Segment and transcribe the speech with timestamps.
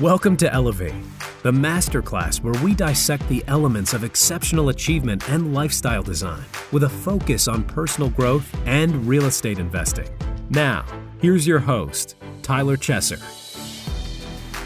[0.00, 0.94] Welcome to Elevate,
[1.42, 6.88] the masterclass where we dissect the elements of exceptional achievement and lifestyle design with a
[6.88, 10.08] focus on personal growth and real estate investing.
[10.50, 10.84] Now,
[11.20, 13.18] here's your host, Tyler Chesser.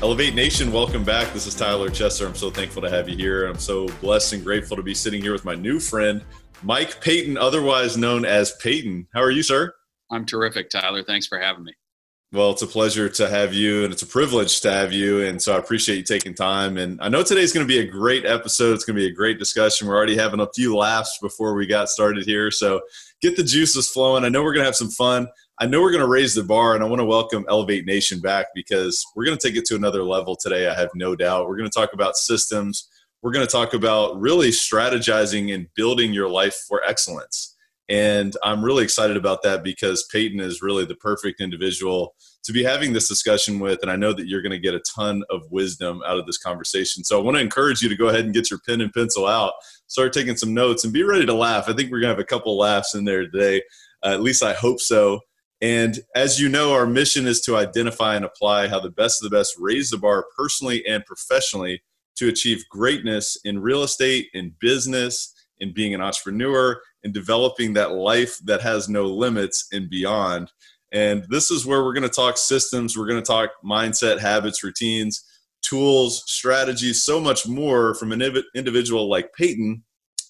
[0.03, 1.33] Elevate Nation, welcome back.
[1.33, 2.27] This is Tyler Chesser.
[2.27, 3.47] I'm so thankful to have you here.
[3.47, 6.23] I'm so blessed and grateful to be sitting here with my new friend,
[6.63, 9.09] Mike Paton, otherwise known as Paton.
[9.15, 9.73] How are you, sir?
[10.11, 11.03] I'm terrific, Tyler.
[11.03, 11.73] Thanks for having me.
[12.35, 15.21] Well, it's a pleasure to have you, and it's a privilege to have you.
[15.21, 16.79] And so I appreciate you taking time.
[16.79, 18.73] And I know today's going to be a great episode.
[18.73, 19.87] It's going to be a great discussion.
[19.87, 22.51] We're already having a few laughs before we got started here.
[22.51, 22.81] So
[23.21, 24.25] get the juices flowing.
[24.25, 25.29] I know we're going to have some fun.
[25.59, 28.19] I know we're going to raise the bar, and I want to welcome Elevate Nation
[28.19, 30.69] back because we're going to take it to another level today.
[30.69, 31.47] I have no doubt.
[31.49, 32.89] We're going to talk about systems.
[33.21, 37.52] We're going to talk about really strategizing and building your life for excellence.
[37.89, 42.15] And I'm really excited about that because Paton is really the perfect individual
[42.45, 43.81] to be having this discussion with.
[43.83, 46.39] And I know that you're going to get a ton of wisdom out of this
[46.39, 47.05] conversation.
[47.05, 49.27] So I want to encourage you to go ahead and get your pen and pencil
[49.27, 49.53] out,
[49.87, 51.69] start taking some notes, and be ready to laugh.
[51.69, 53.63] I think we're going to have a couple laughs in there today.
[54.05, 55.21] Uh, at least I hope so.
[55.61, 59.31] And as you know, our mission is to identify and apply how the best of
[59.31, 61.83] the best raise the bar personally and professionally
[62.17, 67.93] to achieve greatness in real estate, in business, in being an entrepreneur, in developing that
[67.93, 70.53] life that has no limits and beyond.
[70.93, 74.63] And this is where we're going to talk systems, we're going to talk mindset, habits,
[74.63, 75.25] routines,
[75.63, 78.23] tools, strategies, so much more from an
[78.55, 79.85] individual like Paton.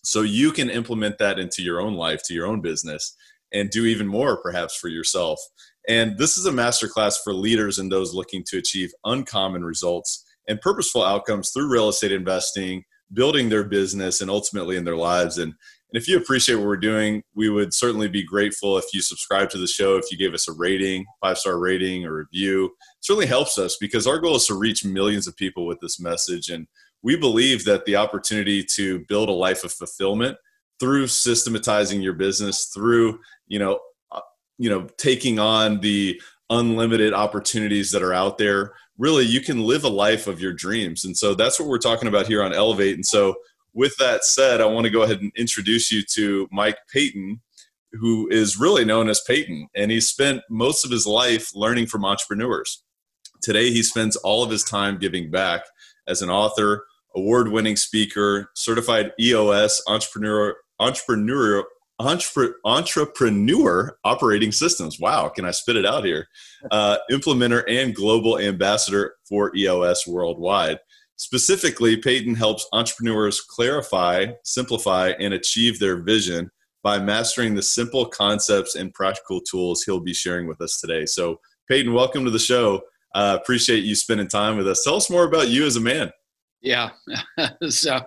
[0.04, 3.16] so you can implement that into your own life, to your own business,
[3.52, 5.40] and do even more perhaps for yourself.
[5.88, 10.60] And this is a masterclass for leaders and those looking to achieve uncommon results and
[10.60, 15.38] purposeful outcomes through real estate investing, building their business, and ultimately in their lives.
[15.38, 15.54] And
[15.92, 19.50] and if you appreciate what we're doing, we would certainly be grateful if you subscribe
[19.50, 22.64] to the show, if you gave us a rating, five star rating or review.
[22.64, 26.00] It certainly helps us because our goal is to reach millions of people with this
[26.00, 26.48] message.
[26.48, 26.66] And
[27.02, 30.38] we believe that the opportunity to build a life of fulfillment
[30.80, 33.78] through systematizing your business, through, you know,
[34.12, 34.20] uh,
[34.56, 39.84] you know, taking on the unlimited opportunities that are out there, really you can live
[39.84, 41.04] a life of your dreams.
[41.04, 42.94] And so that's what we're talking about here on Elevate.
[42.94, 43.34] And so
[43.74, 47.40] with that said, I want to go ahead and introduce you to Mike Paton,
[47.92, 52.04] who is really known as Paton, and he spent most of his life learning from
[52.04, 52.82] entrepreneurs.
[53.42, 55.64] Today, he spends all of his time giving back
[56.06, 56.84] as an author,
[57.14, 61.64] award winning speaker, certified EOS entrepreneur, entrepreneur,
[61.98, 64.98] entrepreneur, entrepreneur operating systems.
[64.98, 66.28] Wow, can I spit it out here?
[66.70, 70.78] Uh, implementer and global ambassador for EOS worldwide.
[71.16, 76.50] Specifically, Paton helps entrepreneurs clarify, simplify, and achieve their vision
[76.82, 81.06] by mastering the simple concepts and practical tools he'll be sharing with us today.
[81.06, 82.82] So, Paton, welcome to the show.
[83.14, 84.82] Uh, appreciate you spending time with us.
[84.82, 86.10] Tell us more about you as a man.
[86.60, 86.90] Yeah.
[87.68, 88.00] so,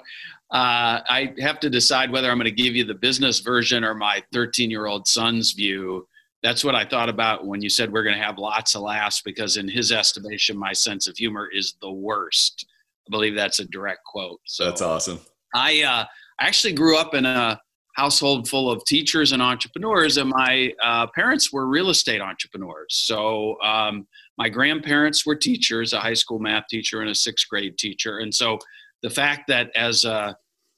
[0.52, 3.96] uh, I have to decide whether I'm going to give you the business version or
[3.96, 6.08] my 13 year old son's view.
[6.44, 9.22] That's what I thought about when you said we're going to have lots of laughs
[9.22, 12.68] because, in his estimation, my sense of humor is the worst.
[13.08, 14.40] I believe that's a direct quote.
[14.46, 15.20] So that's awesome.
[15.54, 16.06] I uh,
[16.40, 17.60] actually grew up in a
[17.96, 22.88] household full of teachers and entrepreneurs, and my uh, parents were real estate entrepreneurs.
[22.90, 24.06] So um,
[24.38, 28.20] my grandparents were teachers, a high school math teacher and a sixth grade teacher.
[28.20, 28.60] And so
[29.02, 30.36] the fact that as a,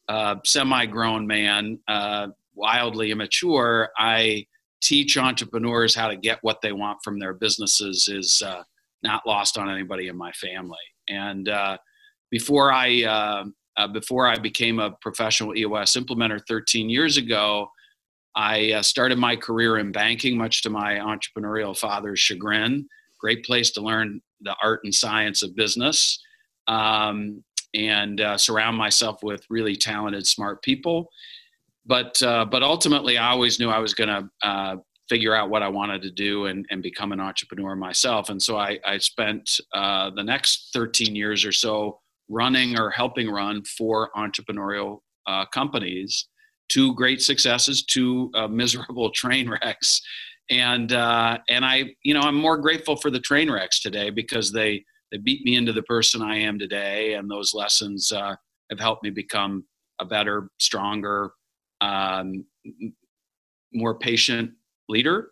[0.09, 4.45] a semi-grown man, uh, wildly immature, I
[4.81, 8.63] teach entrepreneurs how to get what they want from their businesses is uh,
[9.01, 10.77] not lost on anybody in my family.
[11.07, 11.77] And uh,
[12.29, 13.45] before I uh,
[13.77, 17.69] uh, before I became a professional EOS implementer 13 years ago,
[18.35, 22.87] I uh, started my career in banking, much to my entrepreneurial father's chagrin.
[23.19, 26.19] Great place to learn the art and science of business,
[26.67, 27.43] um,
[27.73, 31.09] and uh, surround myself with really talented, smart people.
[31.85, 34.75] But uh, but ultimately, I always knew I was going to uh,
[35.07, 38.29] figure out what I wanted to do and, and become an entrepreneur myself.
[38.29, 43.63] And so I, I spent the next 13 years or so running or helping run
[43.63, 46.27] four entrepreneurial uh, companies,
[46.69, 50.01] two great successes, two uh, miserable train wrecks,
[50.49, 54.51] and uh, and I, you know, I'm more grateful for the train wrecks today because
[54.51, 58.35] they they beat me into the person I am today, and those lessons uh,
[58.69, 59.65] have helped me become
[59.99, 61.31] a better, stronger,
[61.81, 62.45] um,
[63.73, 64.51] more patient
[64.89, 65.31] leader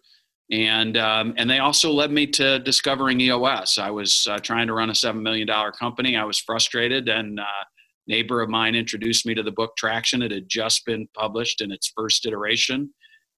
[0.51, 3.77] and um, and they also led me to discovering EOS.
[3.77, 6.15] I was uh, trying to run a seven million dollar company.
[6.15, 7.63] I was frustrated, and uh,
[8.07, 10.21] neighbor of mine introduced me to the book Traction.
[10.21, 12.93] It had just been published in its first iteration,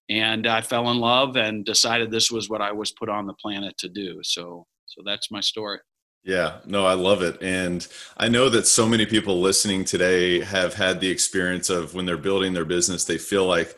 [0.10, 3.36] and I fell in love and decided this was what I was put on the
[3.36, 4.20] planet to do.
[4.24, 5.80] So so that's my story.
[6.24, 7.42] Yeah, no, I love it.
[7.42, 7.88] And
[8.18, 12.18] I know that so many people listening today have had the experience of when they're
[12.18, 13.78] building their business, they feel like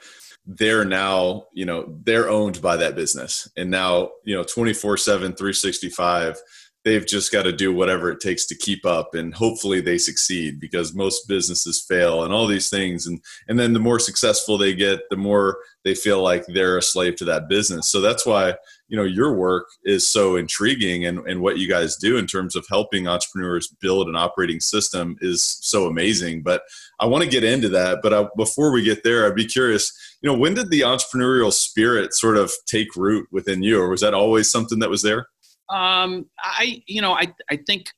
[0.50, 3.48] they're now, you know, they're owned by that business.
[3.56, 6.42] And now, you know, 24 7, 365,
[6.84, 10.60] they've just got to do whatever it takes to keep up and hopefully they succeed
[10.60, 14.74] because most businesses fail and all these things and and then the more successful they
[14.74, 18.54] get the more they feel like they're a slave to that business so that's why
[18.90, 22.56] you know your work is so intriguing and, and what you guys do in terms
[22.56, 26.42] of helping entrepreneurs build an operating system is so amazing.
[26.42, 26.64] But
[27.00, 29.94] i want to get into that but I, before we get there i'd be curious
[30.22, 34.02] you know when did the entrepreneurial spirit sort of take root within you or was
[34.02, 35.28] that always something that was there?
[35.70, 37.92] Um, I, you know, I, I think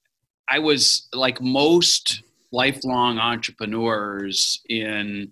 [0.50, 5.32] I was like most lifelong entrepreneurs in,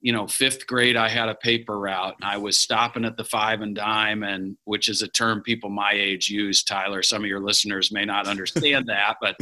[0.00, 3.24] you know, fifth grade, I had a paper route and I was stopping at the
[3.24, 7.02] five and dime and which is a term people my age use, Tyler.
[7.02, 9.36] Some of your listeners may not understand that, but,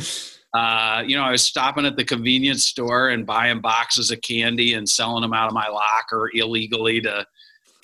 [0.55, 4.73] uh, you know, I was stopping at the convenience store and buying boxes of candy
[4.75, 7.27] and selling them out of my locker illegally to,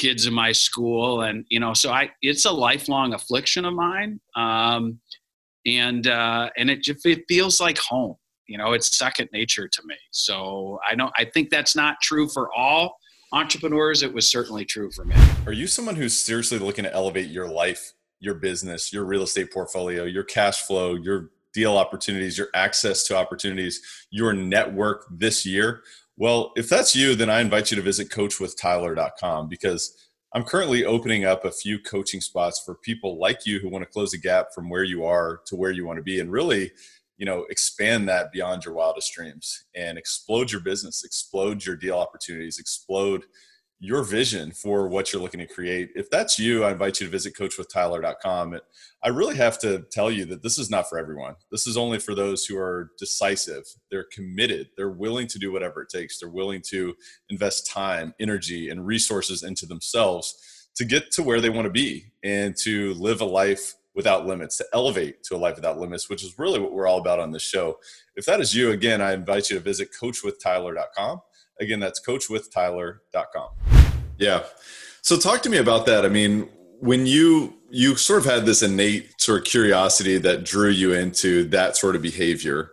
[0.02, 4.20] kids in my school, and you know, so I it's a lifelong affliction of mine,
[4.34, 4.98] um,
[5.64, 8.16] and uh, and it just it feels like home.
[8.52, 9.94] You know, it's second nature to me.
[10.10, 11.10] So I don't.
[11.16, 12.98] I think that's not true for all
[13.32, 14.02] entrepreneurs.
[14.02, 15.14] It was certainly true for me.
[15.46, 19.50] Are you someone who's seriously looking to elevate your life, your business, your real estate
[19.50, 25.82] portfolio, your cash flow, your deal opportunities, your access to opportunities, your network this year?
[26.18, 29.96] Well, if that's you, then I invite you to visit coachwithtyler.com because
[30.34, 33.90] I'm currently opening up a few coaching spots for people like you who want to
[33.90, 36.70] close the gap from where you are to where you want to be and really,
[37.22, 41.96] you know, expand that beyond your wildest dreams and explode your business, explode your deal
[41.96, 43.26] opportunities, explode
[43.78, 45.90] your vision for what you're looking to create.
[45.94, 48.58] If that's you, I invite you to visit coachwithtyler.com.
[49.04, 51.36] I really have to tell you that this is not for everyone.
[51.52, 53.66] This is only for those who are decisive.
[53.88, 54.70] They're committed.
[54.76, 56.18] They're willing to do whatever it takes.
[56.18, 56.92] They're willing to
[57.30, 62.06] invest time, energy, and resources into themselves to get to where they want to be
[62.24, 66.24] and to live a life without limits, to elevate to a life without limits, which
[66.24, 67.78] is really what we're all about on this show.
[68.16, 71.20] If that is you, again, I invite you to visit coachwithtyler.com
[71.60, 73.48] Again, that's coachwithtyler.com.
[74.18, 74.42] Yeah.
[75.00, 76.04] So talk to me about that.
[76.04, 76.48] I mean,
[76.80, 81.44] when you you sort of had this innate sort of curiosity that drew you into
[81.44, 82.72] that sort of behavior,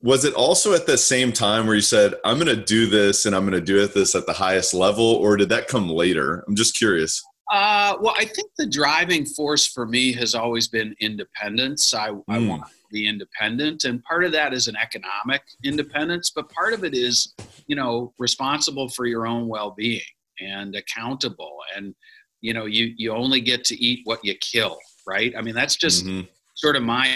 [0.00, 3.24] was it also at the same time where you said, I'm going to do this
[3.24, 5.88] and I'm going to do it this at the highest level, or did that come
[5.88, 6.44] later?
[6.48, 7.22] I'm just curious.
[7.50, 11.94] Uh, well, I think the driving force for me has always been independence.
[11.94, 12.22] I, mm.
[12.28, 12.48] I hmm.
[12.48, 16.94] want be independent and part of that is an economic independence but part of it
[16.94, 17.34] is
[17.66, 20.00] you know responsible for your own well-being
[20.40, 21.94] and accountable and
[22.40, 25.76] you know you you only get to eat what you kill right i mean that's
[25.76, 26.26] just mm-hmm.
[26.54, 27.06] sort of my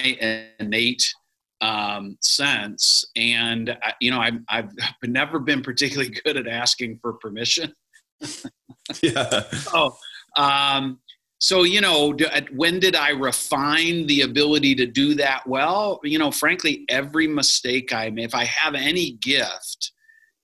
[0.59, 1.13] innate
[1.63, 4.71] um, sense and I, you know I've, I've
[5.05, 7.73] never been particularly good at asking for permission
[9.03, 9.45] yeah
[9.75, 9.97] oh
[10.37, 10.99] um,
[11.39, 12.15] so you know
[12.53, 15.47] when did i refine the ability to do that?
[15.47, 19.93] Well you know frankly every mistake i make if i have any gift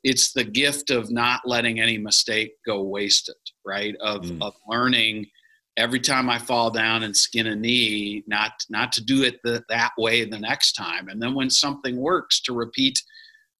[0.04, 3.34] it's the gift of not letting any mistake go wasted
[3.66, 3.96] right?
[4.00, 4.40] Of, mm.
[4.40, 5.26] of learning
[5.76, 9.62] every time i fall down and skin a knee not not to do it the,
[9.68, 11.08] that way the next time.
[11.08, 13.02] And then when something works to repeat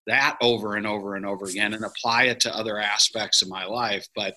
[0.07, 3.65] that over and over and over again and apply it to other aspects of my
[3.65, 4.07] life.
[4.15, 4.35] But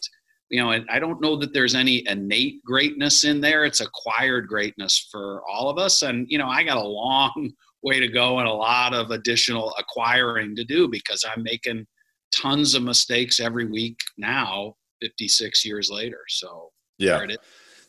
[0.49, 3.65] you know, I don't know that there's any innate greatness in there.
[3.65, 6.01] It's acquired greatness for all of us.
[6.01, 7.51] And, you know, I got a long
[7.83, 11.85] way to go and a lot of additional acquiring to do because I'm making
[12.35, 16.19] tons of mistakes every week now, 56 years later.
[16.27, 17.25] So, yeah,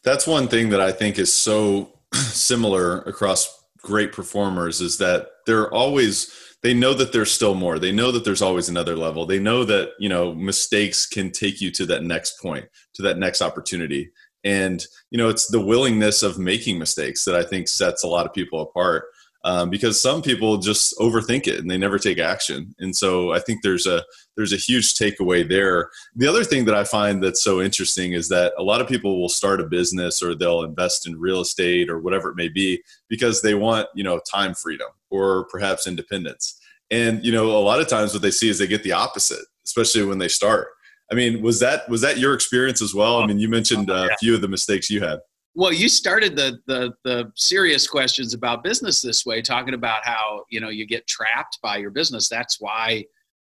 [0.05, 5.73] that's one thing that I think is so similar across great performers is that they're
[5.73, 7.79] always they know that there's still more.
[7.79, 9.27] They know that there's always another level.
[9.27, 13.19] They know that you know mistakes can take you to that next point to that
[13.19, 14.11] next opportunity.
[14.45, 18.27] And you know it's the willingness of making mistakes that i think sets a lot
[18.27, 19.05] of people apart
[19.45, 22.75] um, because some people just overthink it and they never take action.
[22.79, 24.03] And so i think there's a
[24.37, 25.91] there's a huge takeaway there.
[26.17, 29.21] The other thing that i find that's so interesting is that a lot of people
[29.21, 32.83] will start a business or they'll invest in real estate or whatever it may be
[33.11, 37.81] because they want you know time freedom or perhaps independence and you know a lot
[37.81, 40.69] of times what they see is they get the opposite especially when they start
[41.11, 44.09] i mean was that was that your experience as well i mean you mentioned a
[44.19, 45.19] few of the mistakes you had
[45.55, 50.45] well, you started the, the the serious questions about business this way, talking about how
[50.49, 52.29] you know you get trapped by your business.
[52.29, 53.05] That's why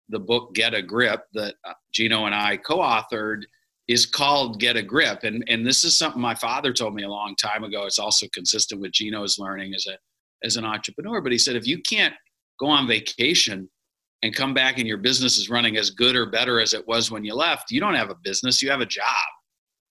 [0.09, 3.43] the book "Get a Grip" that uh, Gino and I co-authored
[3.87, 7.09] is called "Get a Grip," and and this is something my father told me a
[7.09, 7.85] long time ago.
[7.85, 9.75] It's also consistent with Gino's learning.
[9.75, 9.99] Is that
[10.45, 11.21] as an entrepreneur.
[11.21, 12.15] But he said, if you can't
[12.59, 13.69] go on vacation
[14.23, 17.11] and come back and your business is running as good or better as it was
[17.11, 19.05] when you left, you don't have a business, you have a job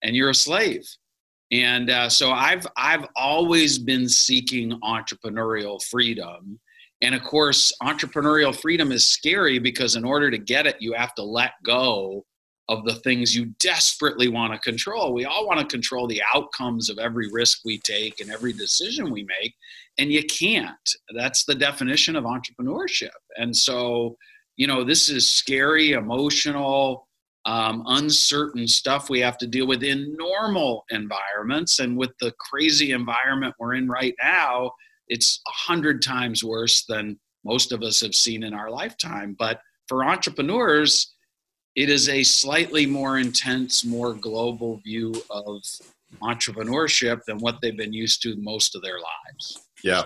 [0.02, 0.86] and you're a slave.
[1.52, 6.60] And uh, so I've I've always been seeking entrepreneurial freedom.
[7.02, 11.14] And of course, entrepreneurial freedom is scary because in order to get it, you have
[11.14, 12.24] to let go
[12.68, 15.12] of the things you desperately want to control.
[15.12, 19.10] We all want to control the outcomes of every risk we take and every decision
[19.10, 19.54] we make,
[19.98, 20.96] and you can't.
[21.14, 23.10] That's the definition of entrepreneurship.
[23.36, 24.16] And so,
[24.56, 27.06] you know, this is scary, emotional,
[27.46, 31.78] um, uncertain stuff we have to deal with in normal environments.
[31.78, 34.72] And with the crazy environment we're in right now,
[35.08, 39.34] it's a hundred times worse than most of us have seen in our lifetime.
[39.38, 41.14] But for entrepreneurs,
[41.74, 45.62] it is a slightly more intense, more global view of
[46.22, 49.68] entrepreneurship than what they've been used to most of their lives.
[49.82, 50.02] Yeah.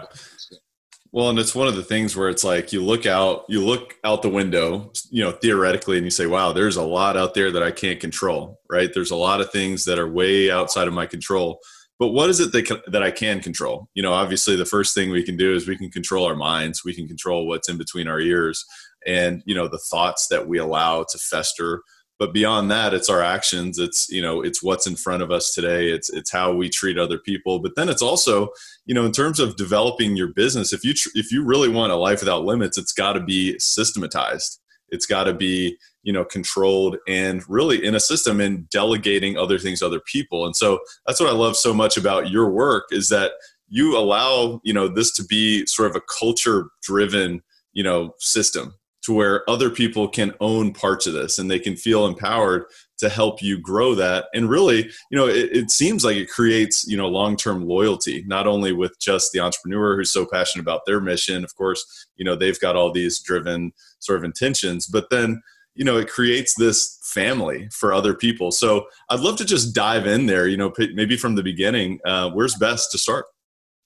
[1.12, 3.94] Well, and it's one of the things where it's like you look out, you look
[4.02, 7.52] out the window, you know, theoretically, and you say, wow, there's a lot out there
[7.52, 8.92] that I can't control, right?
[8.92, 11.60] There's a lot of things that are way outside of my control.
[12.00, 13.88] But what is it that, that I can control?
[13.94, 16.84] You know, obviously, the first thing we can do is we can control our minds,
[16.84, 18.64] we can control what's in between our ears
[19.06, 21.82] and you know the thoughts that we allow to fester
[22.18, 23.78] but beyond that it's our actions.
[23.78, 25.90] It's you know it's what's in front of us today.
[25.90, 27.58] It's it's how we treat other people.
[27.58, 28.50] But then it's also
[28.86, 31.92] you know in terms of developing your business if you tr- if you really want
[31.92, 34.60] a life without limits it's got to be systematized.
[34.90, 39.58] It's got to be you know controlled and really in a system and delegating other
[39.58, 40.46] things to other people.
[40.46, 43.32] And so that's what i love so much about your work is that
[43.68, 47.42] you allow you know this to be sort of a culture driven
[47.72, 51.76] you know system to where other people can own parts of this and they can
[51.76, 52.64] feel empowered
[52.98, 54.26] to help you grow that.
[54.34, 58.46] And really you know it, it seems like it creates you know long-term loyalty not
[58.46, 62.36] only with just the entrepreneur who's so passionate about their mission of course you know
[62.36, 65.42] they've got all these driven sort of intentions but then
[65.74, 68.50] you know it creates this family for other people.
[68.50, 72.30] So i'd love to just dive in there you know maybe from the beginning uh,
[72.30, 73.26] where's best to start?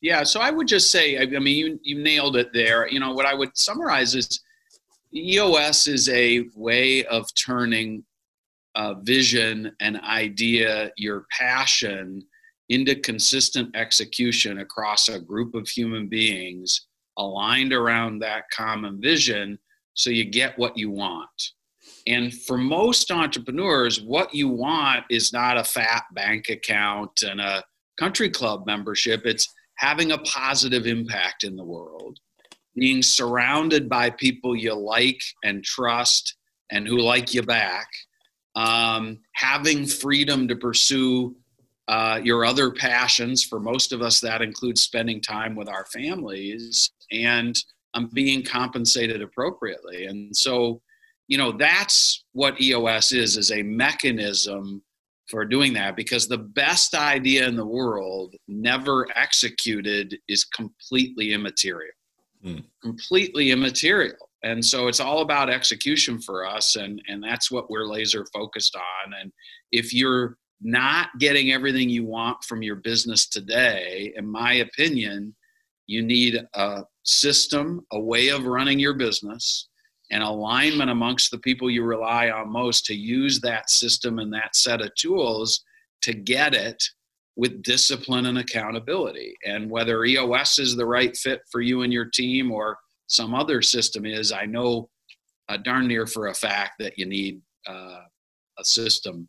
[0.01, 2.89] Yeah so i would just say i mean you, you nailed it there.
[2.89, 4.41] You know what i would summarize is
[5.15, 8.05] EOS is a way of turning
[8.75, 12.23] a vision, an idea, your passion
[12.69, 16.87] into consistent execution across a group of human beings
[17.17, 19.59] aligned around that common vision
[19.95, 21.53] so you get what you want.
[22.07, 27.65] And for most entrepreneurs, what you want is not a fat bank account and a
[27.99, 29.23] country club membership.
[29.25, 32.21] It's having a positive impact in the world
[32.79, 36.37] being surrounded by people you like and trust
[36.71, 37.89] and who like you back,
[38.55, 41.35] um, having freedom to pursue
[41.89, 43.43] uh, your other passions.
[43.43, 47.57] For most of us, that includes spending time with our families and
[47.95, 50.07] um, being compensated appropriately.
[50.07, 50.83] And so,
[51.29, 54.83] you know, that's what EOS is: is a mechanism
[55.29, 61.93] for doing that because the best idea in the world never executed is completely immaterial
[62.45, 62.65] mm.
[62.83, 64.31] completely immaterial.
[64.45, 68.77] And so it's all about execution for us, and, and that's what we're laser focused
[68.77, 69.15] on.
[69.21, 69.33] And
[69.73, 75.35] if you're not getting everything you want from your business today, in my opinion,
[75.87, 79.69] you need a system, a way of running your business,
[80.11, 84.57] and alignment amongst the people you rely on most to use that system and that
[84.57, 85.65] set of tools
[86.03, 86.83] to get it
[87.39, 89.33] with discipline and accountability.
[89.47, 92.77] And whether EOS is the right fit for you and your team or
[93.07, 94.91] some other system is, I know
[95.49, 98.01] uh, darn near for a fact that you need uh,
[98.59, 99.29] a system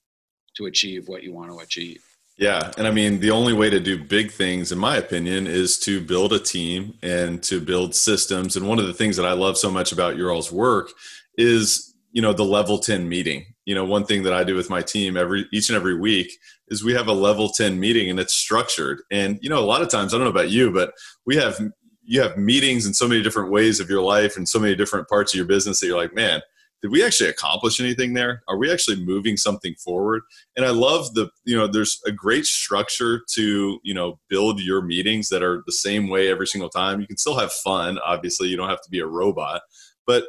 [0.57, 2.03] to achieve what you want to achieve.
[2.35, 2.71] Yeah.
[2.79, 6.01] And I mean, the only way to do big things, in my opinion, is to
[6.01, 8.55] build a team and to build systems.
[8.55, 10.89] And one of the things that I love so much about your all's work
[11.37, 13.53] is, you know, the level 10 meeting.
[13.69, 16.31] You know, one thing that I do with my team every each and every week
[16.69, 19.03] is we have a level 10 meeting and it's structured.
[19.11, 20.93] And, you know, a lot of times, I don't know about you, but
[21.27, 21.59] we have,
[22.01, 25.07] you have meetings in so many different ways of your life and so many different
[25.07, 26.41] parts of your business that you're like, man,
[26.81, 28.41] did we actually accomplish anything there?
[28.47, 30.23] Are we actually moving something forward?
[30.57, 34.81] And I love the, you know, there's a great structure to, you know, build your
[34.81, 37.01] meetings that are the same way every single time.
[37.01, 37.99] You can still have fun.
[38.03, 39.61] Obviously, you don't have to be a robot,
[40.07, 40.23] but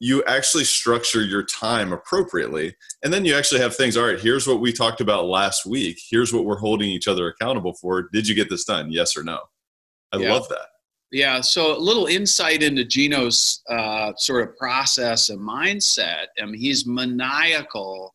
[0.00, 2.74] you actually structure your time appropriately.
[3.02, 5.98] And then you actually have things, all right, here's what we talked about last week.
[6.08, 8.08] Here's what we're holding each other accountable for.
[8.12, 8.92] Did you get this done?
[8.92, 9.40] Yes or no?
[10.12, 10.32] I yeah.
[10.32, 10.66] love that.
[11.10, 11.40] Yeah.
[11.40, 16.26] So a little insight into Gino's uh, sort of process and mindset.
[16.40, 18.14] I mean, he's maniacal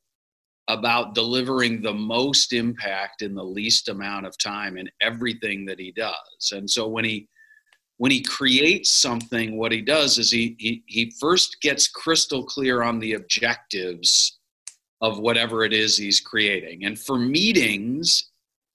[0.70, 5.92] about delivering the most impact in the least amount of time in everything that he
[5.92, 6.52] does.
[6.54, 7.28] And so when he
[7.98, 12.82] when he creates something, what he does is he, he, he first gets crystal clear
[12.84, 14.40] on the objectives
[15.02, 16.86] of whatever it is he's creating.
[16.86, 18.32] And for meetings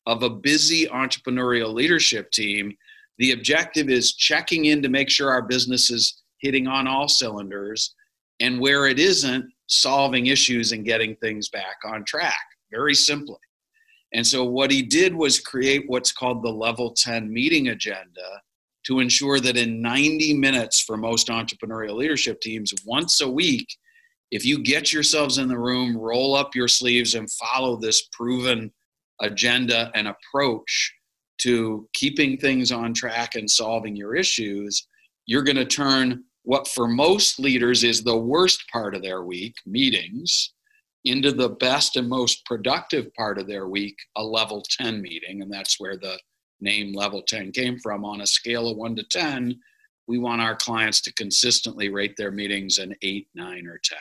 [0.07, 2.77] of a busy entrepreneurial leadership team,
[3.19, 7.95] the objective is checking in to make sure our business is hitting on all cylinders,
[8.41, 12.39] and where it isn't, solving issues and getting things back on track,
[12.71, 13.37] very simply.
[14.15, 18.41] And so, what he did was create what's called the level 10 meeting agenda
[18.88, 23.68] to ensure that in 90 minutes for most entrepreneurial leadership teams, once a week,
[24.30, 28.73] if you get yourselves in the room, roll up your sleeves, and follow this proven
[29.21, 30.95] agenda and approach
[31.38, 34.87] to keeping things on track and solving your issues,
[35.26, 39.54] you're going to turn what for most leaders is the worst part of their week,
[39.66, 40.54] meetings,
[41.04, 45.42] into the best and most productive part of their week, a level 10 meeting.
[45.42, 46.18] And that's where the
[46.61, 48.05] name level 10 came from.
[48.05, 49.59] On a scale of 1 to 10,
[50.07, 53.99] we want our clients to consistently rate their meetings an 8, 9, or 10.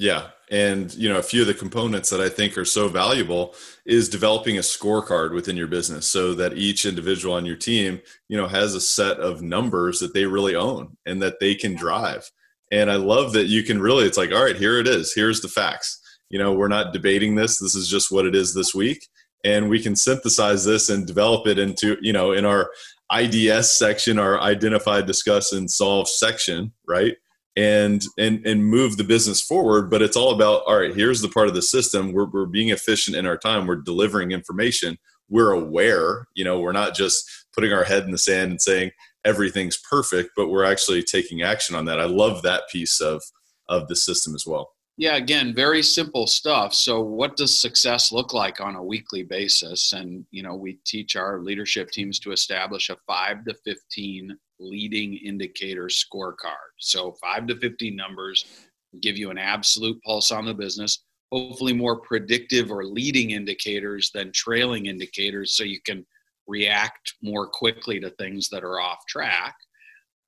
[0.00, 0.28] Yeah.
[0.52, 4.08] And, you know, a few of the components that I think are so valuable is
[4.08, 8.46] developing a scorecard within your business so that each individual on your team, you know,
[8.46, 12.30] has a set of numbers that they really own and that they can drive.
[12.70, 15.12] And I love that you can really, it's like, all right, here it is.
[15.12, 16.00] Here's the facts.
[16.30, 17.58] You know, we're not debating this.
[17.58, 19.04] This is just what it is this week.
[19.48, 22.70] And we can synthesize this and develop it into, you know, in our
[23.14, 27.16] IDS section, our identify, discuss, and solve section, right?
[27.58, 31.28] and and and move the business forward but it's all about all right here's the
[31.28, 32.12] part of the system.
[32.12, 33.66] We're, we're being efficient in our time.
[33.66, 34.96] We're delivering information.
[35.28, 38.92] We're aware you know we're not just putting our head in the sand and saying
[39.24, 42.00] everything's perfect but we're actually taking action on that.
[42.00, 43.22] I love that piece of
[43.68, 46.74] of the system as well yeah, again, very simple stuff.
[46.74, 49.92] So, what does success look like on a weekly basis?
[49.92, 55.14] And, you know, we teach our leadership teams to establish a five to 15 leading
[55.18, 56.74] indicator scorecard.
[56.80, 58.66] So, five to 15 numbers
[59.00, 64.32] give you an absolute pulse on the business, hopefully, more predictive or leading indicators than
[64.32, 66.04] trailing indicators so you can
[66.48, 69.54] react more quickly to things that are off track.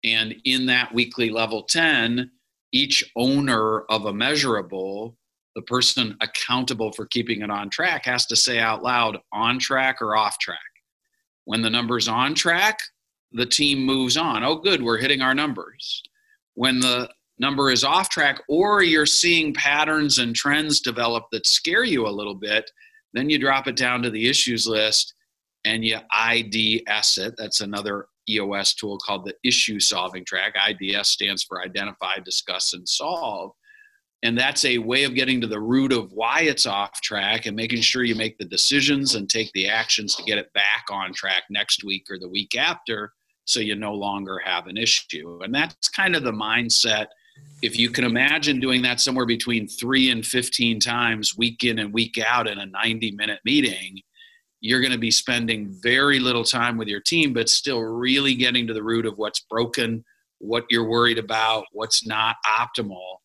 [0.04, 2.30] And in that weekly level 10,
[2.72, 5.16] each owner of a measurable,
[5.54, 10.00] the person accountable for keeping it on track, has to say out loud on track
[10.00, 10.59] or off track.
[11.44, 12.78] When the number's on track,
[13.33, 14.44] the team moves on.
[14.44, 16.02] Oh, good, we're hitting our numbers.
[16.54, 21.85] When the number is off track, or you're seeing patterns and trends develop that scare
[21.85, 22.70] you a little bit,
[23.12, 25.14] then you drop it down to the issues list
[25.64, 27.35] and you IDS it.
[27.37, 30.54] That's another EOS tool called the issue solving track.
[30.68, 33.52] IDS stands for identify, discuss, and solve.
[34.22, 37.56] And that's a way of getting to the root of why it's off track and
[37.56, 41.14] making sure you make the decisions and take the actions to get it back on
[41.14, 43.12] track next week or the week after
[43.46, 45.40] so you no longer have an issue.
[45.42, 47.06] And that's kind of the mindset.
[47.62, 51.92] If you can imagine doing that somewhere between three and 15 times week in and
[51.92, 54.02] week out in a 90 minute meeting,
[54.61, 58.66] you're going to be spending very little time with your team, but still really getting
[58.66, 60.05] to the root of what's broken,
[60.38, 63.16] what you're worried about, what's not optimal,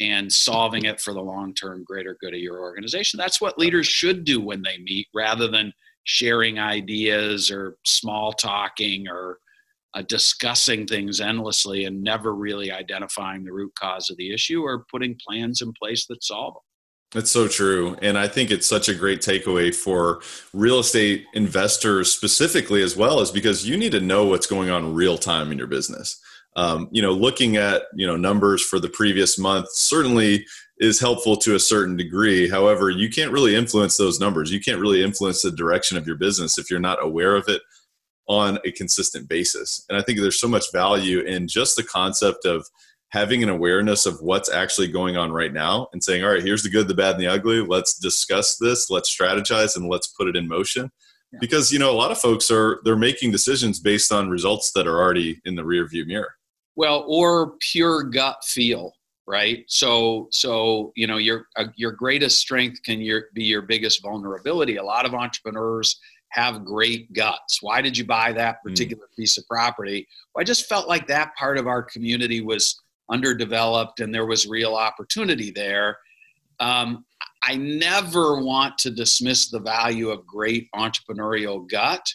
[0.00, 3.18] and solving it for the long term greater good of your organization.
[3.18, 5.72] That's what leaders should do when they meet rather than
[6.04, 9.38] sharing ideas or small talking or
[9.94, 14.86] uh, discussing things endlessly and never really identifying the root cause of the issue or
[14.90, 16.62] putting plans in place that solve them.
[17.12, 17.96] That's so true.
[18.02, 20.20] And I think it's such a great takeaway for
[20.52, 24.94] real estate investors specifically, as well as because you need to know what's going on
[24.94, 26.20] real time in your business.
[26.56, 30.46] Um, you know, looking at, you know, numbers for the previous month certainly
[30.78, 32.48] is helpful to a certain degree.
[32.48, 34.52] However, you can't really influence those numbers.
[34.52, 37.62] You can't really influence the direction of your business if you're not aware of it
[38.28, 39.84] on a consistent basis.
[39.88, 42.68] And I think there's so much value in just the concept of
[43.10, 46.62] having an awareness of what's actually going on right now and saying, all right, here's
[46.62, 47.60] the good, the bad, and the ugly.
[47.60, 48.88] Let's discuss this.
[48.88, 50.90] Let's strategize and let's put it in motion.
[51.32, 51.38] Yeah.
[51.40, 54.86] Because you know, a lot of folks are they're making decisions based on results that
[54.86, 56.34] are already in the rearview mirror.
[56.76, 58.94] Well, or pure gut feel,
[59.26, 59.64] right?
[59.66, 64.76] So, so you know, your uh, your greatest strength can your, be your biggest vulnerability.
[64.76, 67.60] A lot of entrepreneurs have great guts.
[67.60, 68.70] Why did you buy that hmm.
[68.70, 69.16] particular mm.
[69.16, 70.06] piece of property?
[70.32, 74.46] Well, I just felt like that part of our community was underdeveloped and there was
[74.46, 75.98] real opportunity there.
[76.60, 77.04] Um,
[77.42, 82.06] I never want to dismiss the value of great entrepreneurial gut,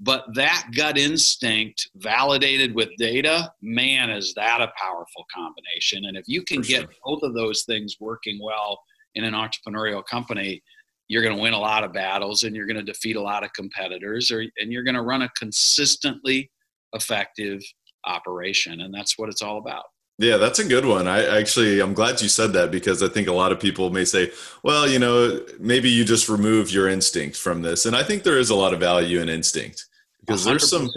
[0.00, 6.04] but that gut instinct validated with data, man, is that a powerful combination.
[6.04, 8.80] And if you can get both of those things working well
[9.14, 10.62] in an entrepreneurial company,
[11.08, 13.42] you're going to win a lot of battles and you're going to defeat a lot
[13.42, 16.50] of competitors or, and you're going to run a consistently
[16.92, 17.62] effective
[18.04, 18.82] operation.
[18.82, 19.84] And that's what it's all about.
[20.20, 21.06] Yeah, that's a good one.
[21.06, 24.04] I actually, I'm glad you said that because I think a lot of people may
[24.04, 24.32] say,
[24.64, 27.86] well, you know, maybe you just remove your instinct from this.
[27.86, 29.86] And I think there is a lot of value in instinct
[30.20, 30.44] because 100%.
[30.46, 30.90] there's some,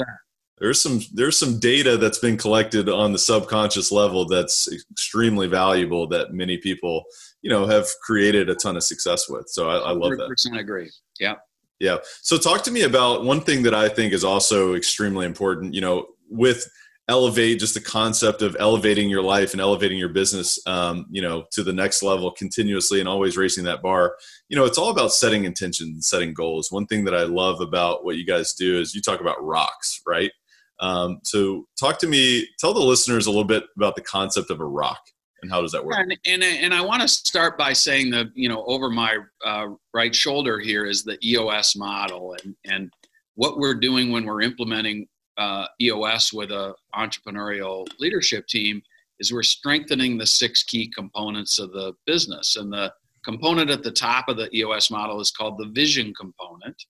[0.58, 6.08] there's some, there's some data that's been collected on the subconscious level that's extremely valuable
[6.08, 7.04] that many people,
[7.44, 9.48] you know, have created a ton of success with.
[9.50, 10.30] So I, I love that.
[10.32, 10.90] 100% agree.
[11.20, 11.36] Yeah.
[11.80, 11.98] Yeah.
[12.24, 15.82] So talk to me about one thing that I think is also extremely important, you
[15.82, 16.68] know, with,
[17.12, 21.44] elevate just the concept of elevating your life and elevating your business um, you know
[21.52, 24.16] to the next level continuously and always raising that bar.
[24.48, 26.72] You know it's all about setting intentions and setting goals.
[26.72, 30.02] One thing that i love about what you guys do is you talk about rocks
[30.08, 30.32] right?
[30.80, 34.60] Um, so talk to me tell the listeners a little bit about the concept of
[34.60, 35.02] a rock
[35.42, 35.96] and how does that work?
[35.98, 39.68] And, and, and i want to start by saying that you know over my uh,
[39.94, 42.92] right shoulder here is the eos model and and
[43.36, 48.82] what we're doing when we're implementing uh, EOS with a entrepreneurial leadership team
[49.20, 52.58] is we're strengthening the six key components of the business.
[52.58, 52.92] And the
[53.24, 56.84] component at the top of the EOS model is called the vision component.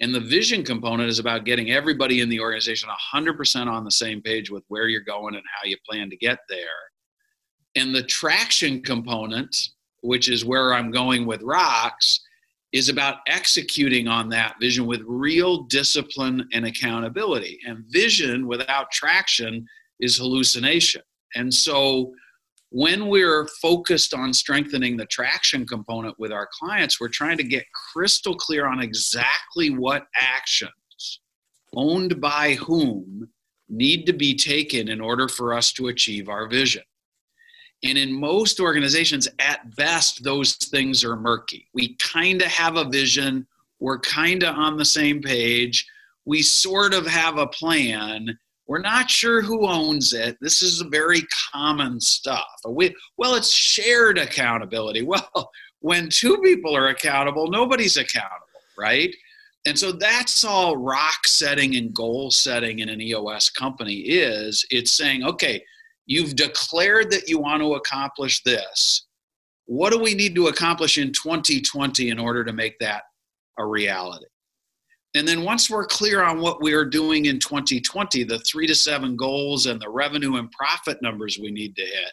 [0.00, 4.20] And the vision component is about getting everybody in the organization 100% on the same
[4.22, 6.64] page with where you're going and how you plan to get there.
[7.76, 9.70] And the traction component,
[10.02, 12.20] which is where I'm going with rocks,
[12.74, 17.56] is about executing on that vision with real discipline and accountability.
[17.64, 19.64] And vision without traction
[20.00, 21.02] is hallucination.
[21.36, 22.12] And so
[22.70, 27.64] when we're focused on strengthening the traction component with our clients, we're trying to get
[27.92, 31.20] crystal clear on exactly what actions
[31.76, 33.28] owned by whom
[33.68, 36.82] need to be taken in order for us to achieve our vision.
[37.84, 41.68] And in most organizations, at best, those things are murky.
[41.74, 43.46] We kind of have a vision,
[43.78, 45.86] we're kind of on the same page,
[46.24, 48.38] we sort of have a plan.
[48.66, 50.38] We're not sure who owns it.
[50.40, 52.46] This is very common stuff.
[52.66, 55.02] We, well, it's shared accountability.
[55.06, 58.46] Well, when two people are accountable, nobody's accountable,
[58.78, 59.14] right?
[59.66, 64.64] And so that's all rock setting and goal setting in an EOS company is.
[64.70, 65.62] It's saying, okay,
[66.06, 69.06] You've declared that you want to accomplish this.
[69.66, 73.04] What do we need to accomplish in 2020 in order to make that
[73.58, 74.26] a reality?
[75.14, 78.74] And then once we're clear on what we are doing in 2020, the three to
[78.74, 82.12] seven goals and the revenue and profit numbers we need to hit,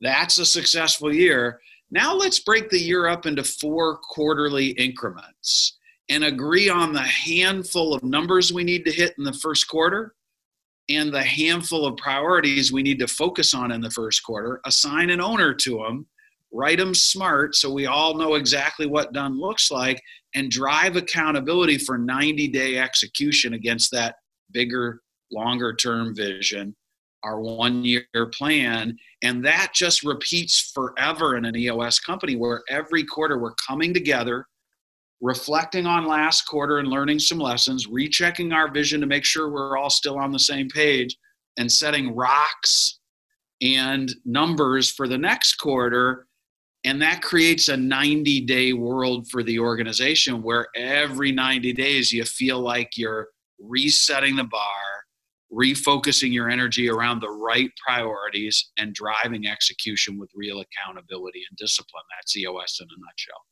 [0.00, 1.60] that's a successful year.
[1.90, 7.94] Now let's break the year up into four quarterly increments and agree on the handful
[7.94, 10.14] of numbers we need to hit in the first quarter
[10.90, 15.10] and the handful of priorities we need to focus on in the first quarter, assign
[15.10, 16.06] an owner to them,
[16.52, 20.02] write them smart so we all know exactly what done looks like,
[20.34, 24.16] and drive accountability for 90 day execution against that
[24.52, 25.00] bigger,
[25.32, 26.74] longer term vision,
[27.22, 28.96] our one year plan.
[29.22, 34.46] And that just repeats forever in an EOS company where every quarter we're coming together
[35.20, 39.76] reflecting on last quarter and learning some lessons, rechecking our vision to make sure we're
[39.76, 41.16] all still on the same page,
[41.58, 42.98] and setting rocks
[43.60, 46.26] and numbers for the next quarter.
[46.84, 52.24] And that creates a 90 day world for the organization where every 90 days you
[52.24, 53.28] feel like you're
[53.58, 55.04] resetting the bar,
[55.52, 62.04] refocusing your energy around the right priorities, and driving execution with real accountability and discipline.
[62.16, 63.42] That's EOS in a nutshell.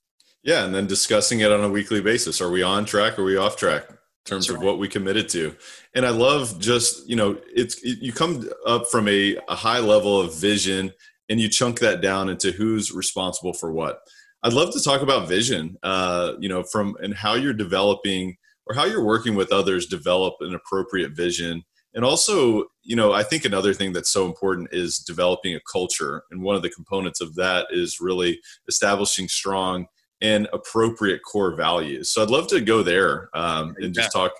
[0.42, 2.40] Yeah, and then discussing it on a weekly basis.
[2.40, 3.18] Are we on track?
[3.18, 4.56] Are we off track in terms right.
[4.56, 5.54] of what we committed to?
[5.94, 9.80] And I love just you know it's it, you come up from a, a high
[9.80, 10.92] level of vision
[11.28, 14.00] and you chunk that down into who's responsible for what.
[14.42, 18.74] I'd love to talk about vision, uh, you know, from and how you're developing or
[18.74, 21.64] how you're working with others develop an appropriate vision.
[21.94, 26.22] And also, you know, I think another thing that's so important is developing a culture.
[26.30, 29.86] And one of the components of that is really establishing strong
[30.20, 32.10] and appropriate core values.
[32.10, 34.32] So I'd love to go there um, and just talk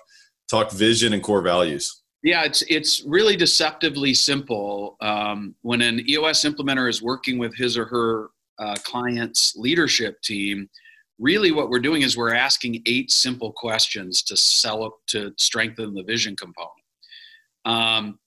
[0.49, 2.01] talk vision and core values.
[2.21, 4.97] Yeah, it's it's really deceptively simple.
[4.99, 10.69] Um, when an EOS implementer is working with his or her uh, client's leadership team,
[11.17, 15.93] really what we're doing is we're asking eight simple questions to sell up to strengthen
[15.93, 16.73] the vision component.
[17.63, 18.19] Um,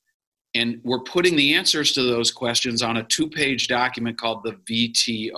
[0.55, 4.59] and we're putting the answers to those questions on a two page document called the
[4.71, 5.33] VTO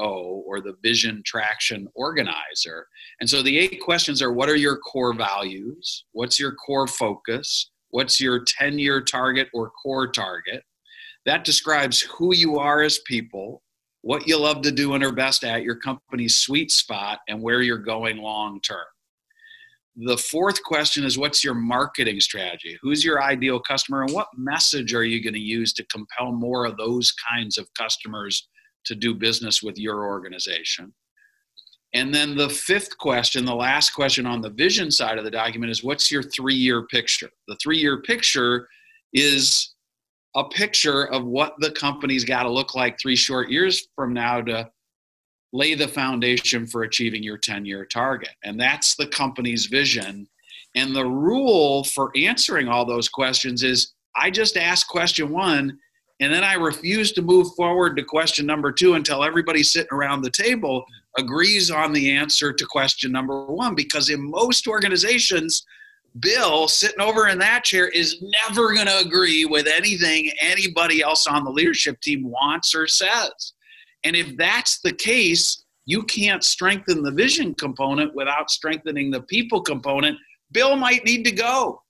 [0.45, 2.89] or the Vision Traction Organizer.
[3.21, 6.05] And so the eight questions are what are your core values?
[6.13, 7.71] What's your core focus?
[7.91, 10.65] What's your 10 year target or core target?
[11.27, 13.63] That describes who you are as people,
[14.03, 17.63] what you love to do and are best at, your company's sweet spot, and where
[17.63, 18.85] you're going long term.
[19.97, 22.77] The fourth question is what's your marketing strategy?
[22.83, 26.65] Who's your ideal customer and what message are you going to use to compel more
[26.65, 28.49] of those kinds of customers
[28.87, 30.93] to do business with your organization?
[31.95, 35.71] And then the fifth question, the last question on the vision side of the document
[35.71, 37.31] is what's your three year picture?
[37.47, 38.69] The three year picture
[39.13, 39.75] is
[40.35, 44.41] a picture of what the company's got to look like three short years from now
[44.41, 44.69] to
[45.55, 48.35] lay the foundation for achieving your 10 year target.
[48.43, 50.29] And that's the company's vision.
[50.75, 55.79] And the rule for answering all those questions is I just ask question one,
[56.21, 60.23] and then I refuse to move forward to question number two until everybody sitting around
[60.23, 60.85] the table
[61.17, 63.77] agrees on the answer to question number one.
[63.77, 65.65] Because in most organizations,
[66.19, 71.29] Bill sitting over in that chair is never going to agree with anything anybody else
[71.29, 73.53] on the leadership team wants or says.
[74.05, 79.61] And if that's the case, you can't strengthen the vision component without strengthening the people
[79.61, 80.19] component.
[80.53, 81.83] Bill might need to go.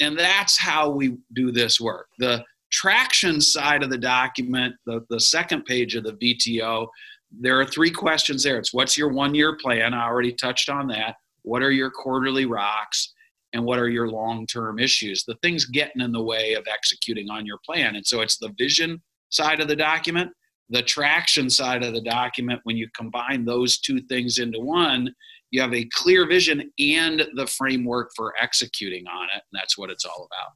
[0.00, 2.08] And that's how we do this work.
[2.18, 6.88] The traction side of the document, the, the second page of the VTO,
[7.30, 8.58] there are three questions there.
[8.58, 9.94] It's what's your one year plan?
[9.94, 11.16] I already touched on that.
[11.42, 13.12] What are your quarterly rocks?
[13.52, 15.24] And what are your long term issues?
[15.24, 17.94] The things getting in the way of executing on your plan.
[17.94, 19.00] And so it's the vision
[19.30, 20.32] side of the document
[20.70, 25.14] the traction side of the document, when you combine those two things into one,
[25.50, 29.42] you have a clear vision and the framework for executing on it.
[29.52, 30.52] And that's what it's all about.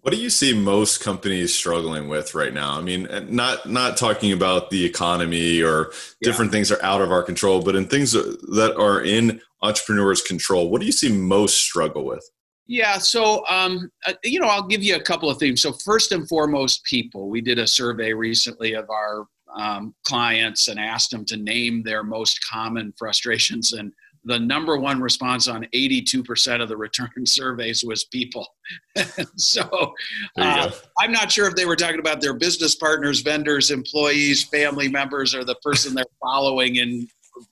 [0.00, 2.78] What do you see most companies struggling with right now?
[2.78, 5.90] I mean, not not talking about the economy or
[6.22, 6.58] different yeah.
[6.58, 10.80] things are out of our control, but in things that are in entrepreneurs' control, what
[10.80, 12.24] do you see most struggle with?
[12.68, 15.62] Yeah, so um, uh, you know, I'll give you a couple of things.
[15.62, 17.28] So first and foremost, people.
[17.28, 19.26] We did a survey recently of our
[19.56, 23.92] um, clients and asked them to name their most common frustrations, and
[24.24, 28.46] the number one response on 82% of the return surveys was people.
[29.36, 29.94] so
[30.36, 34.88] uh, I'm not sure if they were talking about their business partners, vendors, employees, family
[34.88, 37.06] members, or the person they're following in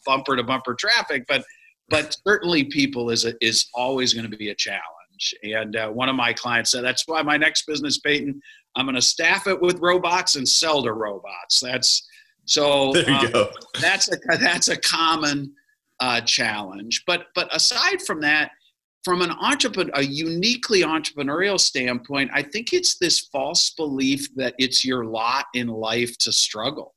[0.05, 1.45] bumper to bumper traffic, but
[1.91, 4.94] but certainly people is a, is always going to be a challenge
[5.43, 8.41] And uh, one of my clients said, that's why my next business, Paton,
[8.77, 11.61] I'm going to staff it with robots and sell to robots.
[11.61, 12.07] That's
[12.47, 13.49] so there you um, go.
[13.81, 15.53] That's a that's a common
[16.01, 17.05] uh, challenge.
[17.07, 18.51] But but aside from that,
[19.05, 24.85] from an entrepreneur, a uniquely entrepreneurial standpoint, I think it's this false belief that it's
[24.85, 26.95] your lot in life to struggle.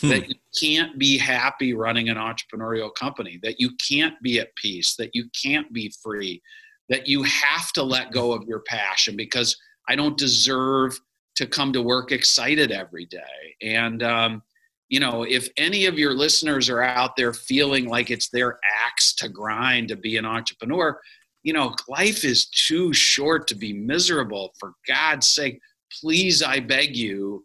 [0.00, 0.08] Hmm.
[0.10, 4.94] That you can't be happy running an entrepreneurial company, that you can't be at peace,
[4.94, 6.40] that you can't be free,
[6.88, 9.56] that you have to let go of your passion because
[9.88, 10.98] I don't deserve
[11.36, 13.54] to come to work excited every day.
[13.62, 14.42] And, um,
[14.88, 19.14] you know, if any of your listeners are out there feeling like it's their axe
[19.16, 20.98] to grind to be an entrepreneur,
[21.42, 24.52] you know, life is too short to be miserable.
[24.58, 25.60] For God's sake,
[26.00, 27.44] please, I beg you,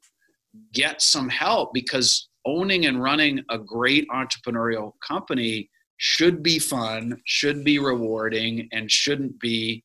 [0.73, 7.63] get some help because owning and running a great entrepreneurial company should be fun, should
[7.63, 9.83] be rewarding, and shouldn't be,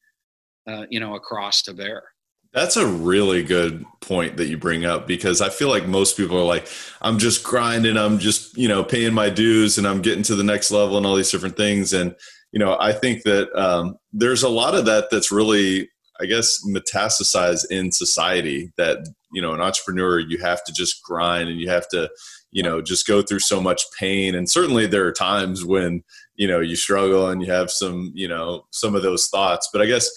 [0.67, 2.05] uh, you know, a cross to bear.
[2.53, 6.39] That's a really good point that you bring up because I feel like most people
[6.39, 6.67] are like,
[7.03, 10.43] I'm just grinding, I'm just, you know, paying my dues and I'm getting to the
[10.43, 11.93] next level and all these different things.
[11.93, 12.15] And,
[12.51, 15.91] you know, I think that um, there's a lot of that that's really,
[16.21, 21.49] I guess, metastasize in society that, you know, an entrepreneur, you have to just grind
[21.49, 22.11] and you have to,
[22.51, 24.35] you know just go through so much pain.
[24.35, 26.03] And certainly there are times when
[26.37, 29.69] you know you struggle and you have some you know some of those thoughts.
[29.73, 30.11] But i guess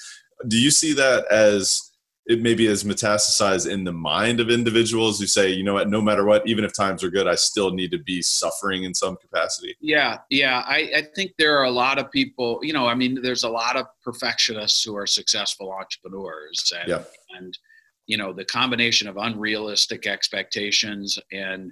[0.48, 1.91] do you see that as
[2.28, 6.02] it maybe as metastasized in the mind of individuals who say you know what no
[6.02, 9.18] matter what even if times are good i still need to be suffering in some
[9.18, 12.96] capacity yeah yeah i, I think there are a lot of people you know i
[12.96, 17.04] mean there's a lot of perfectionists who are successful entrepreneurs and, yeah.
[17.38, 17.58] and
[18.06, 21.72] you know the combination of unrealistic expectations and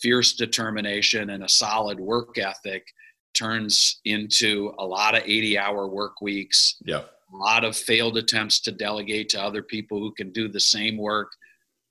[0.00, 2.86] fierce determination and a solid work ethic
[3.34, 6.76] turns into a lot of 80 hour work weeks.
[6.84, 7.02] Yeah.
[7.32, 10.96] A lot of failed attempts to delegate to other people who can do the same
[10.96, 11.30] work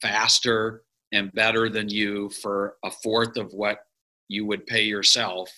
[0.02, 3.80] faster and better than you for a fourth of what
[4.28, 5.50] you would pay yourself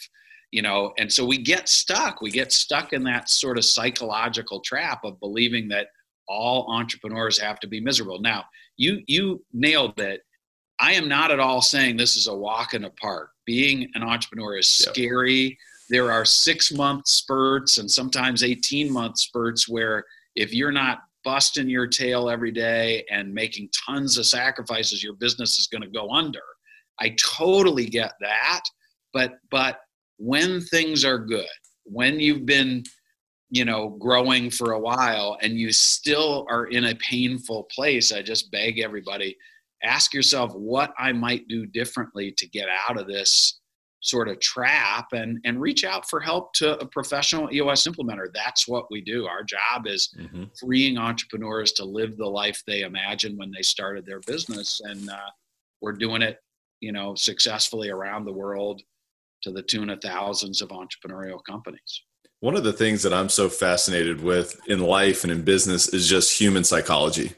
[0.51, 0.93] you know?
[0.97, 2.21] And so we get stuck.
[2.21, 5.87] We get stuck in that sort of psychological trap of believing that
[6.27, 8.19] all entrepreneurs have to be miserable.
[8.19, 8.45] Now
[8.77, 10.21] you you nailed it.
[10.79, 13.31] I am not at all saying this is a walk in the park.
[13.45, 15.57] Being an entrepreneur is scary.
[15.89, 21.69] There are six month spurts and sometimes 18 month spurts where if you're not busting
[21.69, 26.10] your tail every day and making tons of sacrifices, your business is going to go
[26.12, 26.41] under.
[26.99, 28.62] I totally get that.
[29.13, 29.80] But, but
[30.17, 31.47] when things are good,
[31.84, 32.84] when you've been
[33.49, 38.21] you know growing for a while and you still are in a painful place i
[38.21, 39.36] just beg everybody
[39.84, 43.59] ask yourself what i might do differently to get out of this
[44.01, 48.27] sort of trap and and reach out for help to a professional EOS implementer.
[48.33, 49.25] That's what we do.
[49.25, 50.45] Our job is mm-hmm.
[50.59, 55.29] freeing entrepreneurs to live the life they imagined when they started their business, and uh,
[55.81, 56.39] we're doing it,
[56.79, 58.81] you know, successfully around the world
[59.43, 62.03] to the tune of thousands of entrepreneurial companies.
[62.41, 66.07] One of the things that I'm so fascinated with in life and in business is
[66.07, 67.33] just human psychology.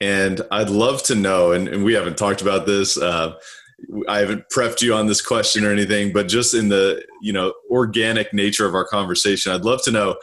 [0.00, 3.34] And I'd love to know, and, and we haven't talked about this, uh,
[4.08, 7.52] I haven't prepped you on this question or anything, but just in the you know
[7.70, 10.16] organic nature of our conversation, I'd love to know: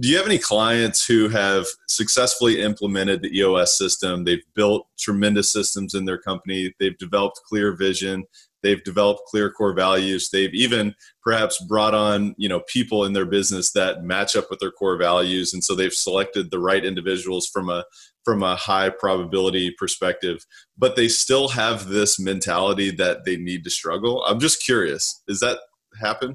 [0.00, 4.24] Do you have any clients who have successfully implemented the EOS system?
[4.24, 6.74] They've built tremendous systems in their company.
[6.78, 8.24] They've developed clear vision.
[8.62, 10.30] They've developed clear core values.
[10.30, 14.60] They've even perhaps brought on you know people in their business that match up with
[14.60, 17.84] their core values, and so they've selected the right individuals from a
[18.28, 20.44] from a high probability perspective,
[20.76, 24.22] but they still have this mentality that they need to struggle.
[24.26, 25.56] I'm just curious, does that
[25.98, 26.32] happen?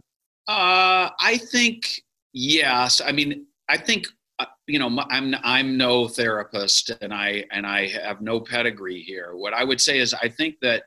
[0.48, 2.02] Uh, I think
[2.34, 3.00] yes.
[3.00, 4.08] I mean, I think
[4.40, 9.36] uh, you know I'm I'm no therapist and I and I have no pedigree here.
[9.36, 10.82] What I would say is I think that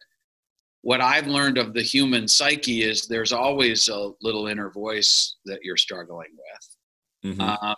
[0.82, 5.60] what I've learned of the human psyche is there's always a little inner voice that
[5.62, 7.36] you're struggling with.
[7.38, 7.64] Mm-hmm.
[7.64, 7.76] Um,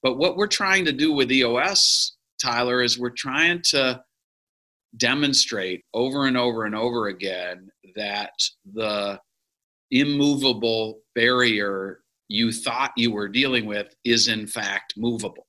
[0.00, 4.02] but what we're trying to do with EOS Tyler, is we're trying to
[4.96, 8.32] demonstrate over and over and over again that
[8.72, 9.20] the
[9.90, 15.46] immovable barrier you thought you were dealing with is in fact movable.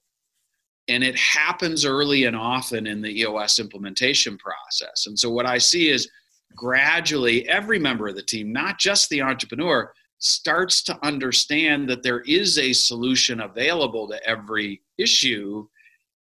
[0.88, 5.06] And it happens early and often in the EOS implementation process.
[5.06, 6.10] And so what I see is
[6.56, 12.22] gradually every member of the team, not just the entrepreneur, starts to understand that there
[12.22, 15.68] is a solution available to every issue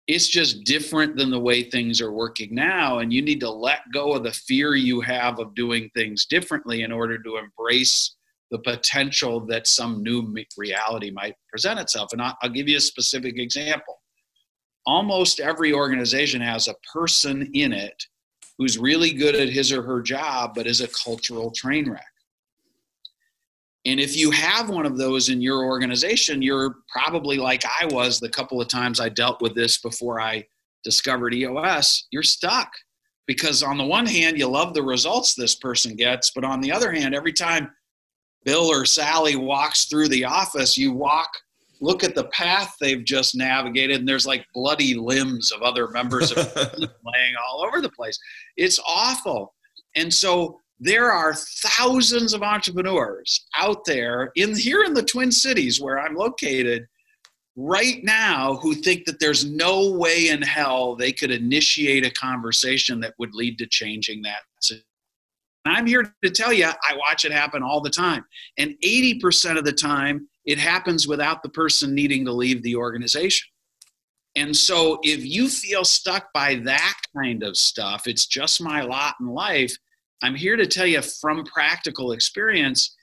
[0.07, 3.79] it's just different than the way things are working now and you need to let
[3.91, 8.15] go of the fear you have of doing things differently in order to embrace
[8.51, 12.13] the potential that some new reality might present itself.
[12.13, 14.01] And i'll, give you a specific example.
[14.85, 18.03] Almost every organization has a person in it
[18.57, 22.05] who's really good at his or her job but is a cultural train wreck
[23.85, 28.19] and if you have one of those in your organization, you're probably like I was
[28.19, 30.45] the couple of times I dealt with this before I
[30.83, 32.71] discovered EOS, you're stuck.
[33.27, 36.71] Because on the one hand, you love the results this person gets, but on the
[36.71, 37.71] other hand, every time
[38.43, 41.29] Bill or Sally walks through the office, you walk,
[41.81, 46.31] look at the path they've just navigated, and there's like bloody limbs of other members
[46.31, 48.19] of laying all over the place.
[48.57, 49.55] It's awful.
[49.95, 55.79] And so there are thousands of entrepreneurs out there in here in the twin cities
[55.79, 56.85] where i'm located
[57.55, 62.99] right now who think that there's no way in hell they could initiate a conversation
[62.99, 64.41] that would lead to changing that
[65.65, 68.23] and i'm here to tell you i watch it happen all the time.
[68.57, 73.47] And 80% of the time it happens without the person needing to leave the organization.
[74.35, 79.15] And so if you feel stuck by that kind of stuff it's just my lot
[79.19, 79.75] in life
[80.21, 82.95] I'm here to tell you from practical experience,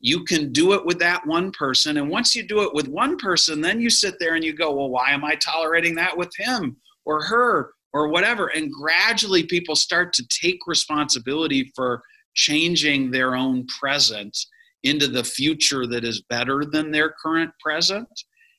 [0.00, 1.96] you can do it with that one person.
[1.96, 4.74] And once you do it with one person, then you sit there and you go,
[4.74, 8.48] well, why am I tolerating that with him or her or whatever?
[8.48, 12.02] And gradually people start to take responsibility for
[12.34, 14.36] changing their own present
[14.82, 18.08] into the future that is better than their current present.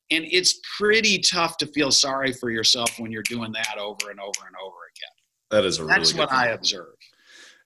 [0.10, 4.20] And it's pretty tough to feel sorry for yourself when you're doing that over and
[4.20, 5.16] over and over again.
[5.52, 6.96] That is a really That's what I observe.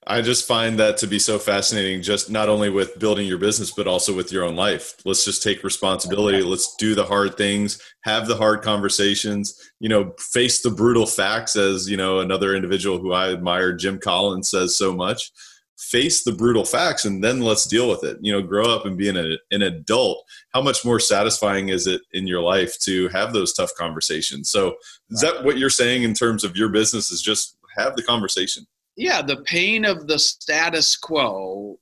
[0.07, 3.69] I just find that to be so fascinating, just not only with building your business,
[3.69, 4.95] but also with your own life.
[5.05, 6.41] Let's just take responsibility.
[6.41, 11.55] Let's do the hard things, have the hard conversations, you know, face the brutal facts,
[11.55, 15.31] as, you know, another individual who I admire, Jim Collins, says so much.
[15.77, 18.17] Face the brutal facts and then let's deal with it.
[18.21, 20.23] You know, grow up and be an, an adult.
[20.51, 24.49] How much more satisfying is it in your life to have those tough conversations?
[24.49, 24.75] So,
[25.11, 27.11] is that what you're saying in terms of your business?
[27.11, 28.65] Is just have the conversation?
[29.01, 31.79] Yeah, the pain of the status quo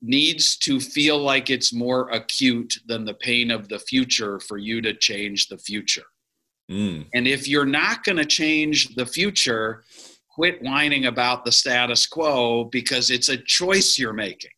[0.00, 4.80] needs to feel like it's more acute than the pain of the future for you
[4.80, 6.04] to change the future.
[6.70, 7.04] Mm.
[7.14, 9.82] And if you're not going to change the future,
[10.32, 14.52] quit whining about the status quo because it's a choice you're making.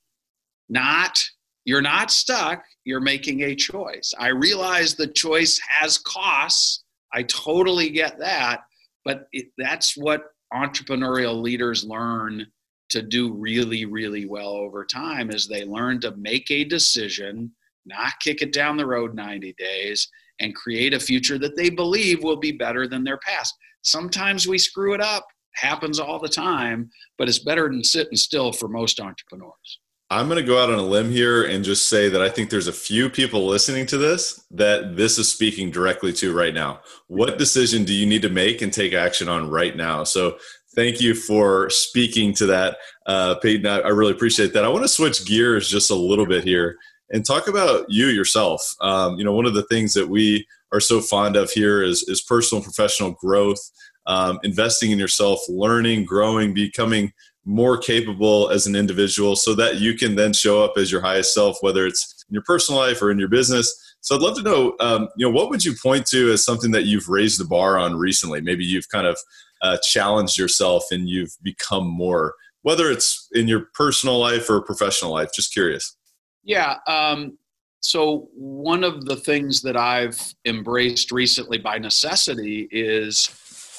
[0.68, 1.24] Not,
[1.64, 4.12] you're not stuck, you're making a choice.
[4.18, 6.84] I realize the choice has costs.
[7.14, 8.64] I totally get that.
[9.06, 12.46] But it, that's what entrepreneurial leaders learn
[12.90, 17.50] to do really, really well over time is they learn to make a decision
[17.86, 20.08] not kick it down the road 90 days
[20.40, 23.54] and create a future that they believe will be better than their past.
[23.82, 28.52] Sometimes we screw it up, happens all the time, but it's better than sitting still
[28.52, 29.80] for most entrepreneurs.
[30.12, 32.50] I'm going to go out on a limb here and just say that I think
[32.50, 36.80] there's a few people listening to this that this is speaking directly to right now.
[37.06, 40.04] What decision do you need to make and take action on right now?
[40.04, 40.36] So,
[40.74, 43.66] thank you for speaking to that, uh, Paton.
[43.66, 44.66] I, I really appreciate that.
[44.66, 46.76] I want to switch gears just a little bit here
[47.10, 48.74] and talk about you yourself.
[48.82, 52.02] Um, you know, one of the things that we are so fond of here is,
[52.02, 53.70] is personal professional growth,
[54.06, 57.14] um, investing in yourself, learning, growing, becoming
[57.44, 61.34] more capable as an individual so that you can then show up as your highest
[61.34, 63.96] self, whether it's in your personal life or in your business.
[64.00, 66.70] So I'd love to know, um, you know, what would you point to as something
[66.72, 68.40] that you've raised the bar on recently?
[68.40, 69.18] Maybe you've kind of
[69.60, 75.12] uh, challenged yourself and you've become more, whether it's in your personal life or professional
[75.12, 75.30] life.
[75.34, 75.96] Just curious.
[76.44, 76.78] Yeah.
[76.86, 77.38] Um,
[77.80, 83.26] so one of the things that I've embraced recently by necessity is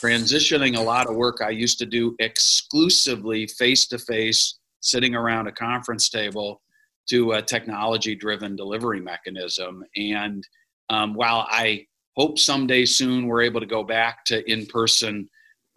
[0.04, 5.47] transitioning a lot of work I used to do exclusively face to face, sitting around
[5.47, 6.62] a conference table,
[7.10, 9.84] to a technology driven delivery mechanism.
[9.95, 10.45] And
[10.89, 11.86] um, while I
[12.16, 15.30] hope someday soon we're able to go back to in person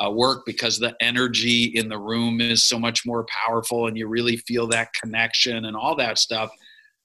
[0.05, 4.07] uh, work because the energy in the room is so much more powerful and you
[4.07, 6.51] really feel that connection and all that stuff.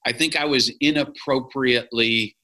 [0.05, 2.35] I think I was inappropriately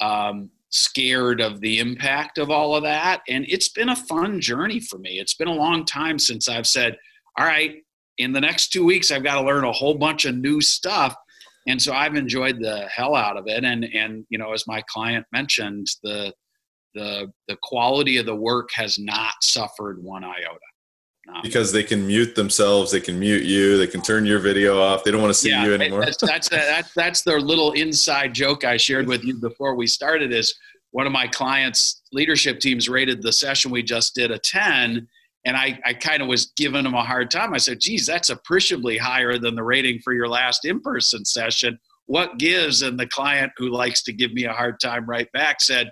[0.00, 3.22] um, scared of the impact of all of that.
[3.28, 5.20] And it's been a fun journey for me.
[5.20, 6.98] It's been a long time since I've said,
[7.38, 7.76] all right,
[8.18, 11.14] in the next two weeks, I've got to learn a whole bunch of new stuff.
[11.68, 13.64] And so I've enjoyed the hell out of it.
[13.64, 16.34] And, and, you know, as my client mentioned, the,
[16.94, 20.58] the, the quality of the work has not suffered one iota.
[21.26, 21.40] No.
[21.42, 25.04] Because they can mute themselves, they can mute you, they can turn your video off.
[25.04, 26.04] They don't want to see yeah, you anymore.
[26.04, 29.86] That's that's, uh, that's that's their little inside joke I shared with you before we
[29.86, 30.34] started.
[30.34, 30.54] Is
[30.90, 35.08] one of my clients' leadership teams rated the session we just did a ten,
[35.46, 37.54] and I I kind of was giving them a hard time.
[37.54, 41.78] I said, "Geez, that's appreciably higher than the rating for your last in-person session.
[42.04, 45.62] What gives?" And the client who likes to give me a hard time right back
[45.62, 45.90] said.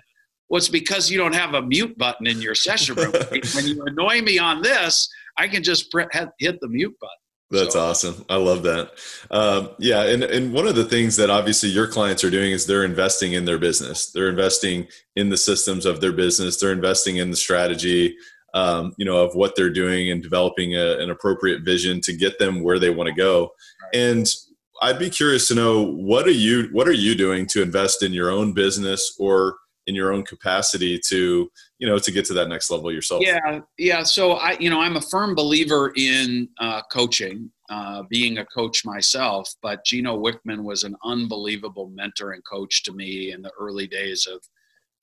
[0.49, 3.11] Well, it's because you don't have a mute button in your session room.
[3.55, 5.93] when you annoy me on this, I can just
[6.39, 7.17] hit the mute button.
[7.53, 7.81] That's so.
[7.81, 8.25] awesome.
[8.29, 8.93] I love that.
[9.29, 12.65] Um, yeah, and and one of the things that obviously your clients are doing is
[12.65, 14.07] they're investing in their business.
[14.07, 16.59] They're investing in the systems of their business.
[16.59, 18.15] They're investing in the strategy,
[18.55, 22.39] um, you know, of what they're doing and developing a, an appropriate vision to get
[22.39, 23.51] them where they want to go.
[23.83, 24.01] Right.
[24.01, 24.35] And
[24.81, 28.13] I'd be curious to know what are you what are you doing to invest in
[28.13, 31.51] your own business or in your own capacity to
[31.83, 33.21] you know to get to that next level yourself.
[33.21, 34.03] Yeah yeah.
[34.03, 38.85] So i you know i'm a firm believer in uh, coaching uh, being a coach
[38.85, 43.85] myself but gino wickman was an unbelievable mentor and coach to me in the early
[43.85, 44.39] days of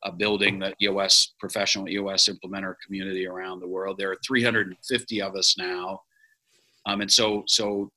[0.05, 3.99] uh, building the eos professional eos implementer community around the world.
[3.99, 6.01] There are 350 of us now.
[6.87, 7.91] Um, and so so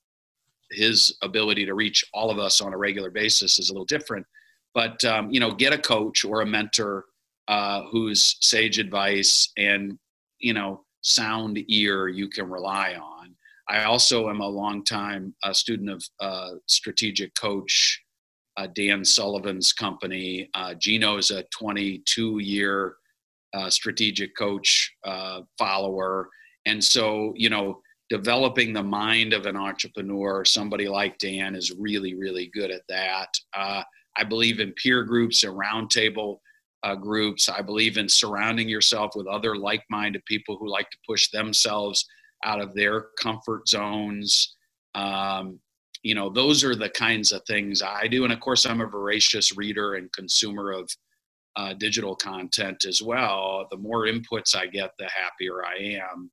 [0.71, 4.25] his ability to reach all of us on a regular basis is a little different.
[4.73, 7.05] But um, you know get a coach or a mentor
[7.47, 9.97] uh, whose sage advice and
[10.39, 13.35] you know sound ear you can rely on.
[13.69, 18.01] I also am a long time uh, student of uh, strategic coach
[18.57, 20.49] uh, dan sullivan's company.
[20.53, 22.95] Uh, gino's a 22 year
[23.53, 24.91] uh, strategic coach
[25.57, 26.29] follower.
[26.65, 32.15] And so you know developing the mind of an entrepreneur somebody like dan is really
[32.15, 33.27] really good at that.
[34.15, 36.37] I believe in peer groups and roundtable
[36.83, 37.49] uh, groups.
[37.49, 42.05] I believe in surrounding yourself with other like minded people who like to push themselves
[42.43, 44.55] out of their comfort zones.
[44.95, 45.59] Um,
[46.03, 48.25] you know, those are the kinds of things I do.
[48.25, 50.89] And of course, I'm a voracious reader and consumer of
[51.55, 53.67] uh, digital content as well.
[53.71, 56.29] The more inputs I get, the happier I am.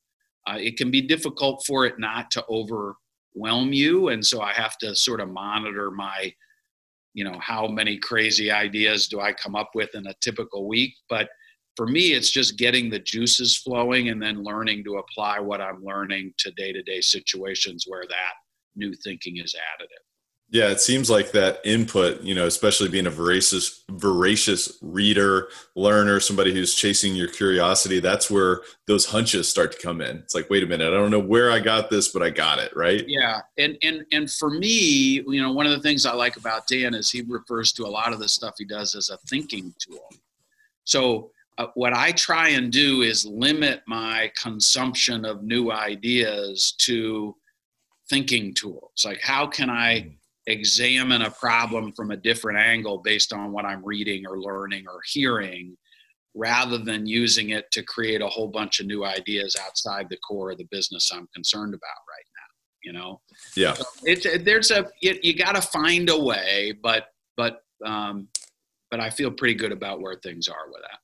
[0.46, 4.09] Uh, it can be difficult for it not to overwhelm you.
[4.09, 6.32] And so I have to sort of monitor my
[7.14, 10.94] you know how many crazy ideas do i come up with in a typical week?
[11.08, 11.28] But
[11.76, 15.82] for me it's just getting the juices flowing and then learning to apply what i'm
[15.82, 18.34] learning to day-to-day situations where that
[18.76, 20.04] new thinking is additive
[20.53, 26.18] yeah, it seems like that input, you know, especially being a voracious, voracious reader, learner,
[26.18, 30.16] somebody who's chasing your curiosity, that's where those hunches start to come in.
[30.16, 32.59] It's like, wait a minute, I don't know where I got this, but I got
[32.59, 33.05] it, right?
[33.07, 36.66] Yeah, and and and for me, you know, one of the things I like about
[36.66, 39.72] Dan is he refers to a lot of the stuff he does as a thinking
[39.78, 40.09] tool.
[40.82, 47.36] So uh, what I try and do is limit my consumption of new ideas to
[48.09, 49.05] thinking tools.
[49.05, 50.16] Like, how can I
[50.51, 55.01] examine a problem from a different angle based on what I'm reading or learning or
[55.12, 55.76] hearing
[56.34, 60.53] rather than using it to create a whole bunch of new ideas outside the core
[60.53, 62.51] of the business I'm concerned about right now.
[62.82, 63.20] You know,
[63.57, 68.28] yeah, so it, there's a it, you got to find a way, but but um,
[68.90, 70.98] but I feel pretty good about where things are with that.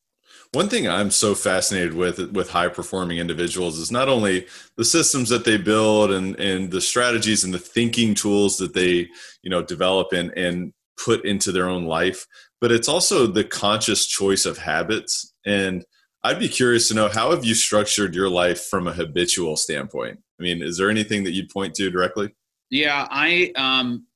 [0.53, 5.29] One thing I'm so fascinated with with high performing individuals is not only the systems
[5.29, 9.09] that they build and and the strategies and the thinking tools that they
[9.43, 10.73] you know develop and and
[11.05, 12.27] put into their own life,
[12.61, 15.35] but it's also the conscious choice of habits.
[15.45, 15.85] And
[16.25, 20.19] I'd be curious to know how have you structured your life from a habitual standpoint?
[20.41, 22.35] I mean, is there anything that you'd point to directly?
[22.71, 24.07] Yeah, I um,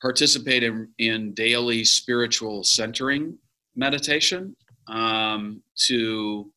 [0.00, 3.38] participate in, in daily spiritual centering
[3.74, 4.56] meditation
[4.88, 6.50] um, to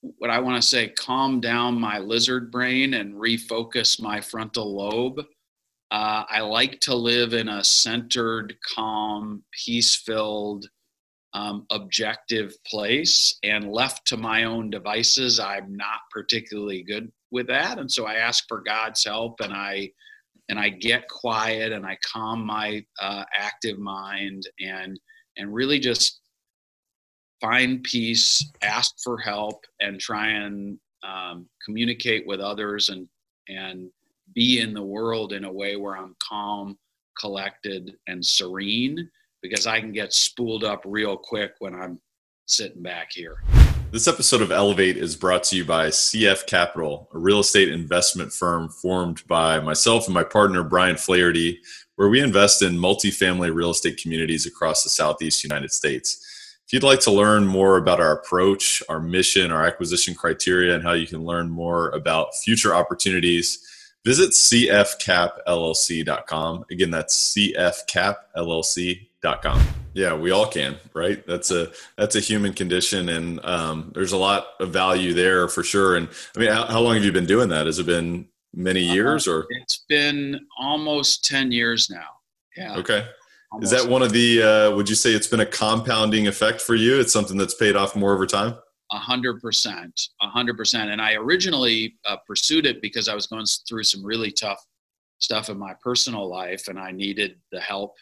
[0.00, 5.20] what I want to say calm down my lizard brain and refocus my frontal lobe.
[5.90, 10.66] Uh, I like to live in a centered, calm, peace filled,
[11.34, 13.38] um, objective place.
[13.42, 17.78] And left to my own devices, I'm not particularly good with that.
[17.78, 19.90] And so I ask for God's help and I
[20.48, 24.98] and I get quiet and I calm my uh, active mind and
[25.36, 26.20] and really just
[27.40, 33.08] find peace, ask for help, and try and um, communicate with others and
[33.48, 33.90] and
[34.34, 36.78] be in the world in a way where I'm calm,
[37.18, 39.10] collected, and serene
[39.42, 42.00] because I can get spooled up real quick when I'm
[42.46, 43.42] sitting back here.
[43.90, 48.32] This episode of Elevate is brought to you by CF Capital, a real estate investment
[48.32, 51.60] firm formed by myself and my partner, Brian Flaherty,
[51.96, 56.18] where we invest in multifamily real estate communities across the Southeast United States.
[56.66, 60.82] If you'd like to learn more about our approach, our mission, our acquisition criteria, and
[60.82, 63.58] how you can learn more about future opportunities,
[64.04, 66.64] visit cfcapllc.com.
[66.70, 69.62] Again, that's cfcapllc.com.
[69.94, 71.22] Yeah, we all can, right?
[71.26, 75.62] That's a that's a human condition, and um, there's a lot of value there for
[75.62, 75.96] sure.
[75.96, 77.66] And I mean, how, how long have you been doing that?
[77.66, 82.08] Has it been many uh, years, or it's been almost ten years now?
[82.56, 82.76] Yeah.
[82.76, 83.06] Okay.
[83.52, 83.72] Almost.
[83.72, 84.42] Is that one of the?
[84.42, 86.98] Uh, would you say it's been a compounding effect for you?
[86.98, 88.54] It's something that's paid off more over time.
[88.92, 90.90] A hundred percent, a hundred percent.
[90.90, 94.64] And I originally uh, pursued it because I was going through some really tough
[95.18, 97.94] stuff in my personal life, and I needed the help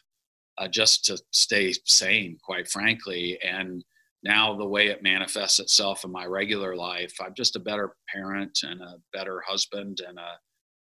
[0.59, 3.39] uh, just to stay sane, quite frankly.
[3.43, 3.85] And
[4.23, 8.61] now the way it manifests itself in my regular life, I'm just a better parent
[8.63, 10.39] and a better husband and a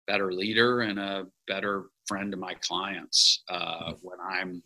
[0.07, 4.63] better leader and a better friend to my clients uh, when I'm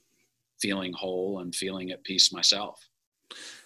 [0.61, 2.87] feeling whole and feeling at peace myself.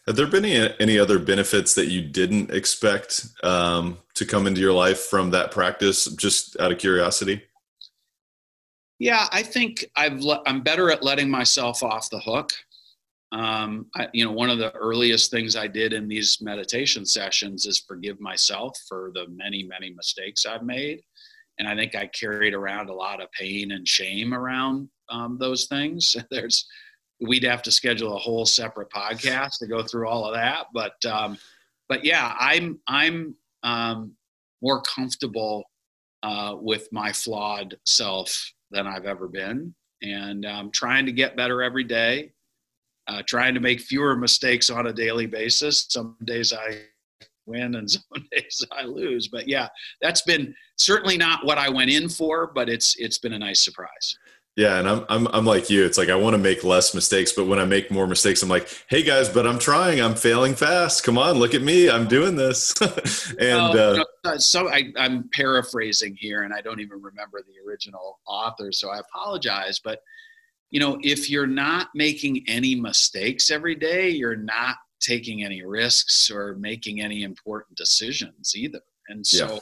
[0.06, 4.60] Have there been any, any other benefits that you didn't expect um, to come into
[4.60, 7.42] your life from that practice, just out of curiosity?
[8.98, 12.52] Yeah, I think I've le- I'm better at letting myself off the hook.
[13.34, 17.66] Um, I, you know, one of the earliest things I did in these meditation sessions
[17.66, 21.00] is forgive myself for the many, many mistakes I've made,
[21.58, 25.66] and I think I carried around a lot of pain and shame around um, those
[25.66, 26.14] things.
[26.30, 26.64] There's,
[27.20, 31.04] we'd have to schedule a whole separate podcast to go through all of that, but
[31.04, 31.36] um,
[31.88, 34.12] but yeah, I'm I'm um,
[34.62, 35.64] more comfortable
[36.22, 41.60] uh, with my flawed self than I've ever been, and I'm trying to get better
[41.64, 42.30] every day.
[43.06, 45.86] Uh, trying to make fewer mistakes on a daily basis.
[45.90, 46.80] Some days I
[47.46, 48.02] win and some
[48.32, 49.28] days I lose.
[49.28, 49.68] But yeah,
[50.00, 53.60] that's been certainly not what I went in for, but it's it's been a nice
[53.60, 54.18] surprise.
[54.56, 55.84] Yeah, and I'm I'm I'm like you.
[55.84, 58.48] It's like I want to make less mistakes, but when I make more mistakes, I'm
[58.48, 60.00] like, "Hey guys, but I'm trying.
[60.00, 61.02] I'm failing fast.
[61.02, 61.90] Come on, look at me.
[61.90, 62.80] I'm doing this."
[63.40, 68.20] and uh, uh, so I, I'm paraphrasing here, and I don't even remember the original
[68.28, 69.80] author, so I apologize.
[69.82, 69.98] But
[70.74, 76.30] you know, if you're not making any mistakes every day, you're not taking any risks
[76.30, 78.80] or making any important decisions either.
[79.08, 79.54] And so.
[79.54, 79.58] Yeah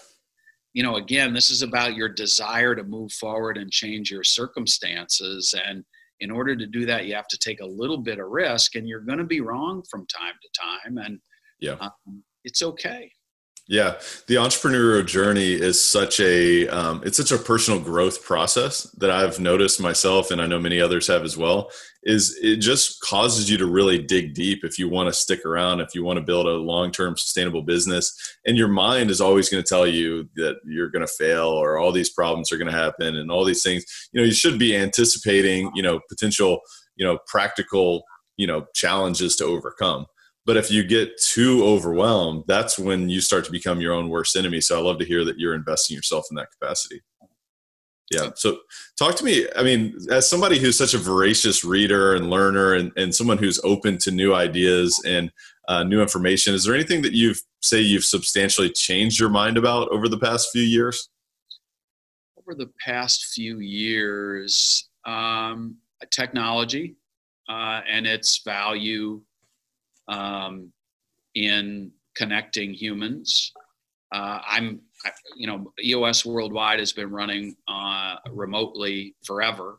[0.75, 5.55] you know, again, this is about your desire to move forward and change your circumstances.
[5.67, 5.85] And
[6.21, 8.89] in order to do that, you have to take a little bit of risk, and
[8.89, 10.99] you're going to be wrong from time to time.
[10.99, 11.19] And
[11.61, 13.11] yeah, um, it's okay.
[13.69, 13.95] Yeah,
[14.27, 19.39] the entrepreneurial journey is such a um, it's such a personal growth process that I've
[19.39, 21.71] noticed myself, and I know many others have as well.
[22.03, 25.81] Is it just causes you to really dig deep if you want to stick around,
[25.81, 29.49] if you want to build a long term sustainable business, and your mind is always
[29.49, 32.71] going to tell you that you're going to fail or all these problems are going
[32.71, 33.85] to happen and all these things.
[34.13, 36.61] You know, you should be anticipating you know potential
[36.97, 38.03] you know practical
[38.37, 40.07] you know challenges to overcome
[40.45, 44.37] but if you get too overwhelmed, that's when you start to become your own worst
[44.37, 44.61] enemy.
[44.61, 47.01] So I love to hear that you're investing yourself in that capacity.
[48.11, 48.31] Yeah.
[48.35, 48.59] So
[48.99, 49.47] talk to me.
[49.57, 53.61] I mean, as somebody who's such a voracious reader and learner and, and someone who's
[53.65, 55.33] open to new ideas and
[55.69, 59.89] uh, new information, is there anything that you've say you've substantially changed your mind about
[59.89, 61.09] over the past few years?
[62.37, 65.77] Over the past few years, um,
[66.11, 66.97] technology
[67.49, 69.23] uh, and its value
[70.13, 70.73] um,
[71.35, 73.53] in connecting humans.
[74.13, 74.81] Uh, I'm,
[75.35, 79.79] you know, EOS Worldwide has been running uh, remotely forever.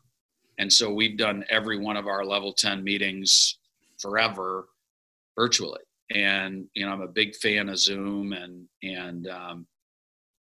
[0.57, 3.59] And so we've done every one of our level 10 meetings
[3.99, 4.69] forever
[5.37, 5.81] virtually.
[6.13, 9.67] And, you know, I'm a big fan of Zoom and, and, um,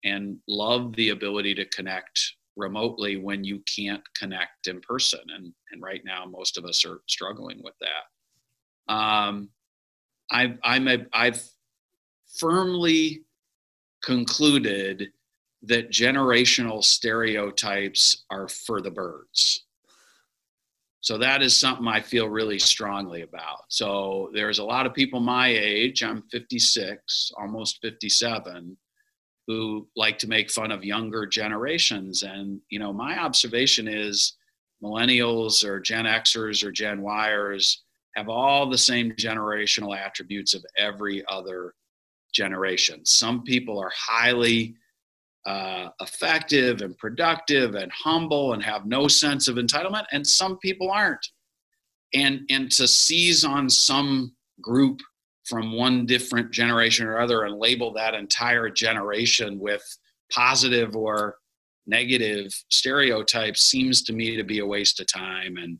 [0.03, 5.21] and love the ability to connect remotely when you can't connect in person.
[5.35, 8.93] And, and right now, most of us are struggling with that.
[8.93, 9.49] Um,
[10.31, 11.43] I've, I'm a, I've
[12.37, 13.23] firmly
[14.03, 15.09] concluded
[15.63, 19.65] that generational stereotypes are for the birds.
[21.01, 23.63] So that is something I feel really strongly about.
[23.69, 28.77] So there's a lot of people my age, I'm 56, almost 57,
[29.47, 32.21] who like to make fun of younger generations.
[32.21, 34.33] And, you know, my observation is
[34.83, 37.77] millennials or Gen Xers or Gen Yers
[38.15, 41.73] have all the same generational attributes of every other
[42.33, 43.05] generation.
[43.05, 44.75] Some people are highly
[45.45, 50.91] uh, effective and productive and humble and have no sense of entitlement, and some people
[50.91, 51.25] aren't.
[52.13, 54.99] And and to seize on some group
[55.45, 59.83] from one different generation or other and label that entire generation with
[60.31, 61.37] positive or
[61.87, 65.79] negative stereotypes seems to me to be a waste of time and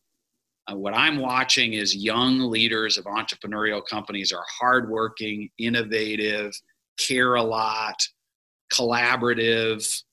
[0.68, 6.54] uh, what I'm watching is young leaders of entrepreneurial companies are hardworking, innovative,
[7.00, 8.08] care a lot,
[8.72, 10.04] collaborative,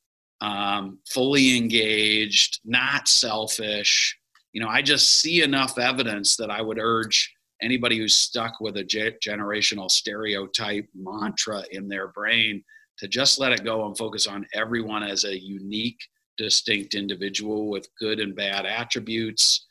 [0.41, 4.17] um, fully engaged, not selfish.
[4.53, 8.77] You know, I just see enough evidence that I would urge anybody who's stuck with
[8.77, 12.63] a ge- generational stereotype mantra in their brain
[12.99, 16.01] to just let it go and focus on everyone as a unique,
[16.37, 19.67] distinct individual with good and bad attributes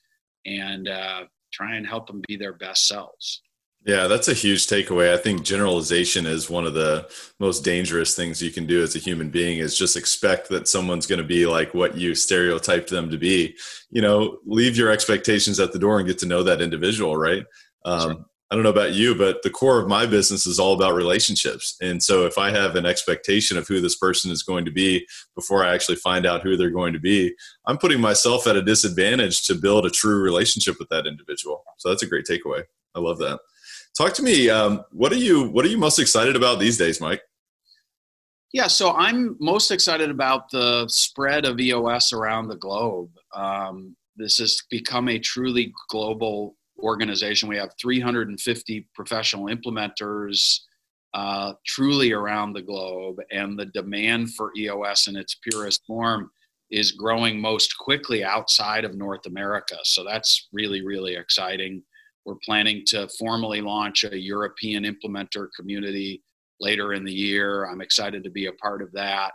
[0.47, 3.41] and uh, try and help them be their best selves.
[3.85, 5.13] Yeah, that's a huge takeaway.
[5.13, 8.99] I think generalization is one of the most dangerous things you can do as a
[8.99, 13.09] human being is just expect that someone's going to be like what you stereotyped them
[13.09, 13.55] to be.
[13.89, 17.45] You know, leave your expectations at the door and get to know that individual, right?
[17.85, 20.95] Um, I don't know about you, but the core of my business is all about
[20.95, 21.75] relationships.
[21.81, 25.05] And so if I have an expectation of who this person is going to be
[25.35, 27.35] before I actually find out who they're going to be,
[27.65, 31.63] I'm putting myself at a disadvantage to build a true relationship with that individual.
[31.77, 32.63] So that's a great takeaway.
[32.95, 33.39] I love that.
[33.97, 34.49] Talk to me.
[34.49, 37.21] Um, what are you What are you most excited about these days, Mike?
[38.53, 43.09] Yeah, so I'm most excited about the spread of EOS around the globe.
[43.33, 47.49] Um, this has become a truly global organization.
[47.49, 50.59] We have 350 professional implementers
[51.13, 56.29] uh, truly around the globe, and the demand for EOS in its purest form
[56.69, 59.77] is growing most quickly outside of North America.
[59.83, 61.81] So that's really, really exciting.
[62.25, 66.21] We're planning to formally launch a European implementer community
[66.59, 67.65] later in the year.
[67.65, 69.33] I'm excited to be a part of that.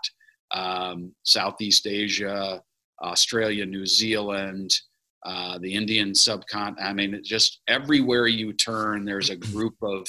[0.54, 2.62] Um, Southeast Asia,
[3.02, 4.78] Australia, New Zealand,
[5.24, 6.86] uh, the Indian subcontinent.
[6.86, 10.06] I mean, just everywhere you turn, there's a group of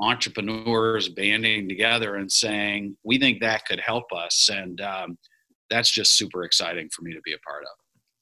[0.00, 5.18] entrepreneurs banding together and saying, "We think that could help us," and um,
[5.70, 7.70] that's just super exciting for me to be a part of.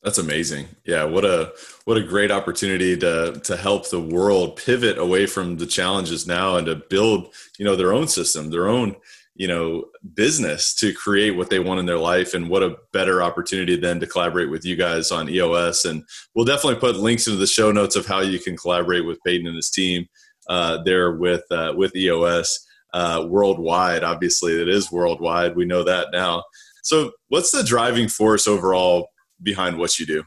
[0.03, 0.68] That's amazing.
[0.84, 1.53] Yeah, what a
[1.84, 6.57] what a great opportunity to to help the world pivot away from the challenges now
[6.57, 8.95] and to build, you know, their own system, their own
[9.37, 9.84] you know
[10.14, 14.01] business to create what they want in their life and what a better opportunity than
[14.01, 16.03] to collaborate with you guys on eos and
[16.34, 19.47] we'll definitely put links into the show notes of how you can collaborate with Paton
[19.47, 20.07] and his team
[20.49, 24.03] uh, there with uh, with eos uh, worldwide.
[24.03, 25.55] Obviously it is worldwide.
[25.55, 26.45] We know that now.
[26.82, 29.09] So what's the driving force overall
[29.43, 30.24] behind what you do?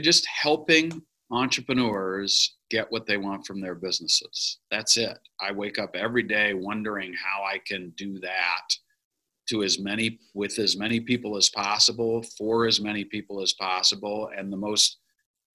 [0.00, 1.02] Just helping
[1.32, 4.58] entrepreneurs get what they want from their businesses.
[4.70, 5.18] That's it.
[5.40, 8.68] I wake up every day wondering how I can do that
[9.48, 14.30] to as many with as many people as possible for as many people as possible
[14.36, 14.98] and the most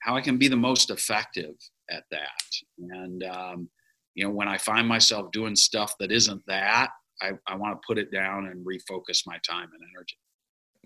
[0.02, 1.56] how I can be the most effective
[1.90, 2.42] at that.
[2.80, 3.70] And um,
[4.14, 6.90] you know, when I find myself doing stuff that isn't that,
[7.22, 10.18] I, I want to put it down and refocus my time and energy.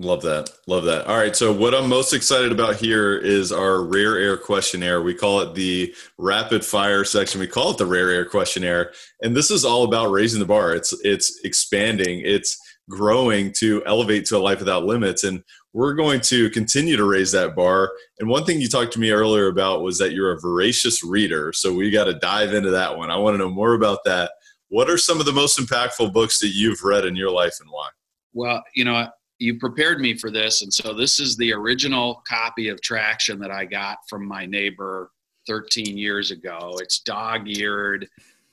[0.01, 0.49] Love that.
[0.65, 1.05] Love that.
[1.05, 1.35] All right.
[1.35, 5.03] So, what I'm most excited about here is our rare air questionnaire.
[5.03, 7.39] We call it the rapid fire section.
[7.39, 8.93] We call it the rare air questionnaire.
[9.21, 10.73] And this is all about raising the bar.
[10.73, 12.23] It's it's expanding.
[12.25, 12.57] It's
[12.89, 15.23] growing to elevate to a life without limits.
[15.23, 17.91] And we're going to continue to raise that bar.
[18.19, 21.53] And one thing you talked to me earlier about was that you're a voracious reader.
[21.53, 23.11] So we got to dive into that one.
[23.11, 24.31] I want to know more about that.
[24.69, 27.69] What are some of the most impactful books that you've read in your life and
[27.69, 27.89] why?
[28.33, 29.07] Well, you know,
[29.41, 30.61] you prepared me for this.
[30.61, 35.09] And so this is the original copy of Traction that I got from my neighbor
[35.47, 36.77] 13 years ago.
[36.79, 38.07] It's dog eared.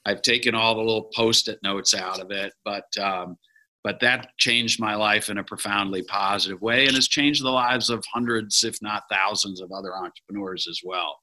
[0.07, 3.37] I've taken all the little post it notes out of it, but um,
[3.85, 7.91] but that changed my life in a profoundly positive way and has changed the lives
[7.91, 11.21] of hundreds, if not thousands, of other entrepreneurs as well.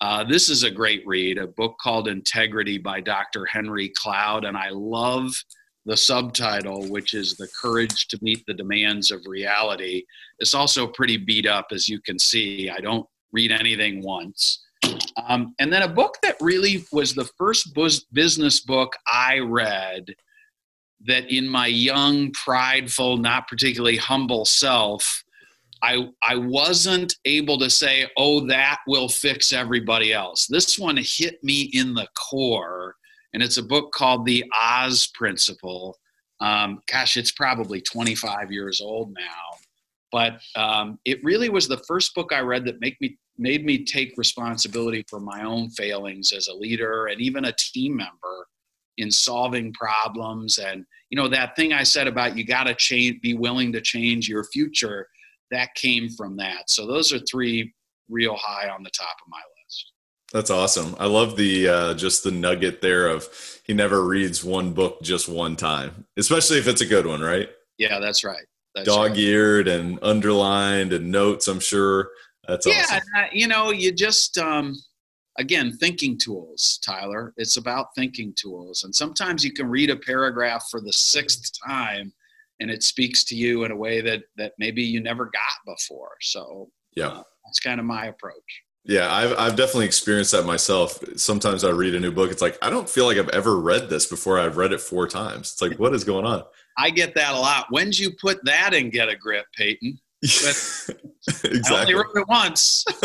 [0.00, 3.44] Uh, this is a great read, a book called Integrity by Dr.
[3.46, 5.34] Henry Cloud, and I love
[5.84, 10.04] the subtitle, which is The Courage to Meet the Demands of Reality.
[10.38, 12.70] It's also pretty beat up, as you can see.
[12.70, 14.64] I don't read anything once.
[15.28, 17.74] Um, and then a book that really was the first
[18.12, 20.14] business book I read
[21.04, 25.24] that in my young, prideful, not particularly humble self,
[25.82, 30.46] I, I wasn't able to say, oh, that will fix everybody else.
[30.46, 32.94] This one hit me in the core,
[33.32, 35.98] and it's a book called The Oz Principle.
[36.40, 39.58] Um, gosh, it's probably 25 years old now,
[40.10, 43.82] but um, it really was the first book I read that make me made me
[43.82, 48.46] take responsibility for my own failings as a leader and even a team member
[48.98, 50.58] in solving problems.
[50.58, 53.80] And you know that thing i said about you got to change be willing to
[53.80, 55.08] change your future
[55.50, 56.68] that came from that.
[56.70, 57.72] So those are three
[58.08, 59.61] real high on the top of my list
[60.32, 60.96] that's awesome.
[60.98, 63.28] I love the uh, just the nugget there of
[63.64, 67.48] he never reads one book just one time especially if it's a good one right?
[67.78, 68.46] Yeah that's right.
[68.74, 69.76] That's dog-eared right.
[69.76, 72.10] and underlined and notes i'm sure.
[72.48, 73.02] That's yeah awesome.
[73.32, 74.74] you know you just um
[75.38, 77.34] again thinking tools tyler.
[77.36, 78.84] It's about thinking tools.
[78.84, 82.12] And sometimes you can read a paragraph for the sixth time
[82.60, 86.12] and it speaks to you in a way that that maybe you never got before.
[86.20, 87.08] So yeah.
[87.08, 91.70] uh, that's kind of my approach yeah I've, I've definitely experienced that myself sometimes i
[91.70, 94.38] read a new book it's like i don't feel like i've ever read this before
[94.38, 96.42] i've read it four times it's like what is going on
[96.78, 100.94] i get that a lot when'd you put that in get a grip Paton exactly.
[101.44, 102.84] I only wrote it once.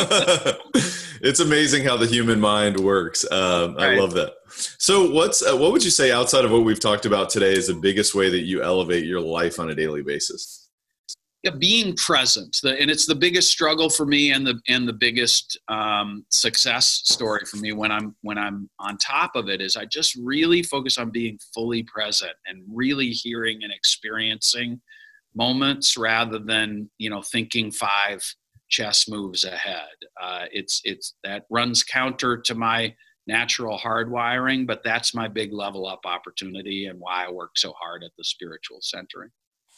[1.19, 3.29] it's amazing how the human mind works.
[3.31, 3.95] Um, right.
[3.95, 4.33] I love that.
[4.77, 7.67] So, what's uh, what would you say outside of what we've talked about today is
[7.67, 10.66] the biggest way that you elevate your life on a daily basis?
[11.43, 14.93] Yeah, being present, the, and it's the biggest struggle for me, and the and the
[14.93, 19.77] biggest um, success story for me when I'm when I'm on top of it is
[19.77, 24.81] I just really focus on being fully present and really hearing and experiencing
[25.35, 28.23] moments rather than you know thinking five
[28.69, 29.95] chess moves ahead.
[30.21, 32.93] Uh, it's it's that runs counter to my
[33.27, 38.03] natural hardwiring, but that's my big level up opportunity and why I work so hard
[38.03, 39.29] at the spiritual centering.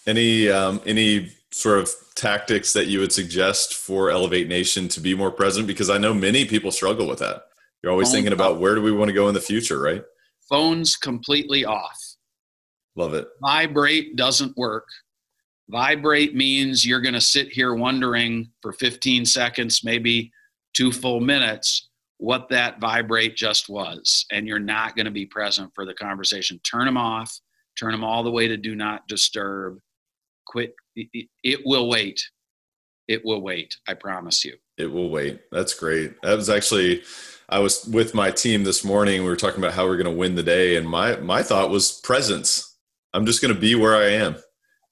[0.07, 5.15] Any um, any sort of tactics that you would suggest for Elevate Nation to be
[5.15, 5.67] more present?
[5.67, 7.43] Because I know many people struggle with that.
[7.81, 10.03] You're always Phone thinking about where do we want to go in the future, right?
[10.49, 11.97] Phones completely off.
[12.95, 13.27] Love it.
[13.41, 14.87] Vibrate doesn't work.
[15.69, 20.31] Vibrate means you're going to sit here wondering for 15 seconds, maybe
[20.73, 24.25] two full minutes, what that vibrate just was.
[24.31, 26.59] And you're not going to be present for the conversation.
[26.63, 27.39] Turn them off,
[27.77, 29.79] turn them all the way to do not disturb.
[30.45, 30.73] Quit.
[31.43, 32.21] It will wait.
[33.07, 33.75] It will wait.
[33.87, 34.55] I promise you.
[34.77, 35.41] It will wait.
[35.51, 36.21] That's great.
[36.21, 37.03] That was actually.
[37.51, 39.23] I was with my team this morning.
[39.23, 41.71] We were talking about how we're going to win the day, and my my thought
[41.71, 42.77] was presence.
[43.13, 44.35] I'm just going to be where I am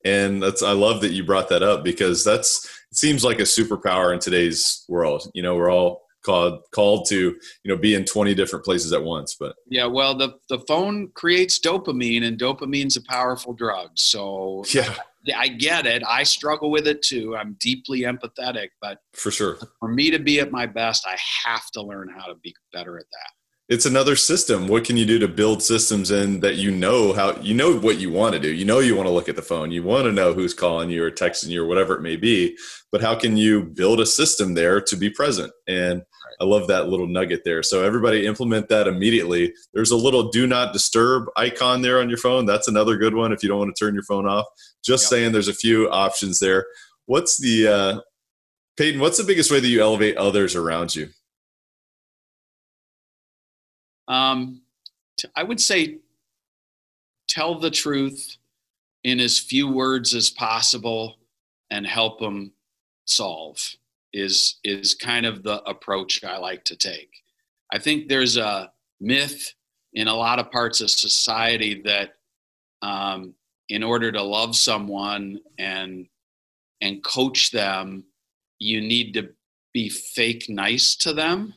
[0.07, 3.43] and that's i love that you brought that up because that's it seems like a
[3.43, 8.03] superpower in today's world you know we're all called called to you know be in
[8.03, 12.97] 20 different places at once but yeah well the the phone creates dopamine and dopamine's
[12.97, 14.95] a powerful drug so yeah
[15.35, 16.03] I, get it.
[16.07, 17.35] I struggle with it too.
[17.35, 19.57] I'm deeply empathetic but for sure.
[19.79, 22.97] for me to be at my best i have to learn how to be better
[22.97, 23.31] at that
[23.69, 24.67] it's another system.
[24.67, 27.97] What can you do to build systems in that you know how you know what
[27.97, 28.49] you want to do?
[28.49, 29.71] You know you want to look at the phone.
[29.71, 32.57] You want to know who's calling you or texting you or whatever it may be.
[32.91, 35.51] But how can you build a system there to be present?
[35.67, 36.01] And
[36.39, 37.61] I love that little nugget there.
[37.61, 39.53] So everybody implement that immediately.
[39.73, 42.45] There's a little do not disturb icon there on your phone.
[42.45, 44.45] That's another good one if you don't want to turn your phone off.
[44.81, 45.09] Just yep.
[45.09, 46.65] saying there's a few options there.
[47.05, 48.01] What's the uh
[48.77, 51.09] Paton, what's the biggest way that you elevate others around you?
[54.07, 54.61] Um,
[55.35, 55.99] I would say
[57.27, 58.37] tell the truth
[59.03, 61.17] in as few words as possible
[61.69, 62.51] and help them
[63.05, 63.75] solve
[64.13, 67.23] is is kind of the approach I like to take.
[67.71, 69.53] I think there's a myth
[69.93, 72.15] in a lot of parts of society that
[72.81, 73.33] um,
[73.69, 76.07] in order to love someone and
[76.81, 78.05] and coach them,
[78.59, 79.29] you need to
[79.73, 81.53] be fake nice to them.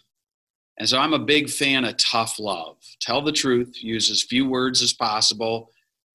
[0.81, 2.79] And so I'm a big fan of tough love.
[3.01, 5.71] Tell the truth, use as few words as possible,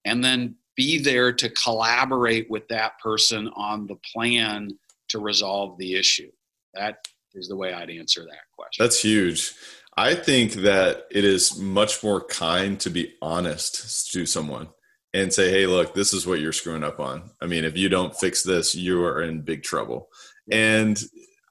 [0.06, 4.72] and then be there to collaborate with that person on the plan
[5.10, 6.32] to resolve the issue.
[6.74, 8.84] That is the way I'd answer that question.
[8.84, 9.54] That's huge.
[9.96, 14.70] I think that it is much more kind to be honest to someone
[15.14, 17.30] and say, hey, look, this is what you're screwing up on.
[17.40, 20.10] I mean, if you don't fix this, you are in big trouble.
[20.52, 21.00] And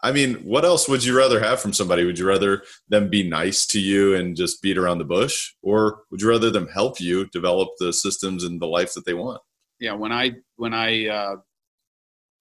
[0.04, 2.04] I mean, what else would you rather have from somebody?
[2.04, 5.54] Would you rather them be nice to you and just beat around the bush?
[5.62, 9.14] Or would you rather them help you develop the systems and the life that they
[9.14, 9.40] want?
[9.80, 11.36] Yeah, when I when I uh,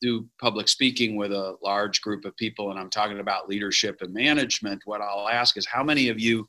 [0.02, 4.14] do public speaking with a large group of people and I'm talking about leadership and
[4.14, 6.46] management, what I'll ask is how many of you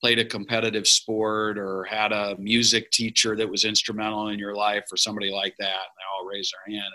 [0.00, 4.84] played a competitive sport or had a music teacher that was instrumental in your life
[4.90, 5.66] or somebody like that?
[5.66, 6.94] And they all raise their hand.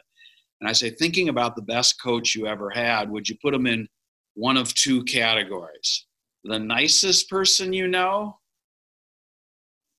[0.59, 3.67] And I say, thinking about the best coach you ever had, would you put them
[3.67, 3.87] in
[4.33, 6.05] one of two categories?
[6.43, 8.37] The nicest person you know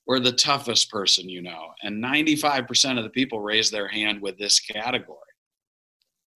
[0.07, 1.69] or the toughest person you know?
[1.83, 5.19] And 95% of the people raise their hand with this category.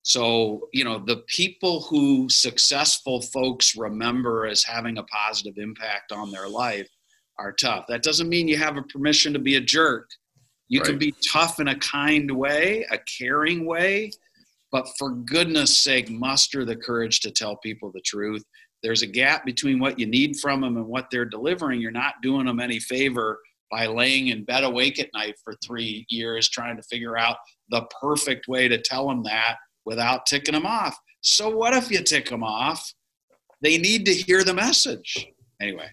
[0.03, 6.31] So, you know, the people who successful folks remember as having a positive impact on
[6.31, 6.89] their life
[7.39, 7.87] are tough.
[7.89, 10.09] That doesn't mean you have a permission to be a jerk.
[10.69, 10.89] You right.
[10.89, 14.11] can be tough in a kind way, a caring way,
[14.73, 18.43] but for goodness sake, muster the courage to tell people the truth.
[18.83, 21.81] There's a gap between what you need from them and what they're delivering.
[21.81, 23.39] You're not doing them any favor
[23.71, 27.37] by laying in bed awake at night for three years trying to figure out
[27.71, 29.57] the perfect way to tell them that
[29.87, 30.99] without ticking them off.
[31.23, 32.93] So what if you tick them off?
[33.63, 35.27] They need to hear the message.
[35.61, 35.89] Anyway.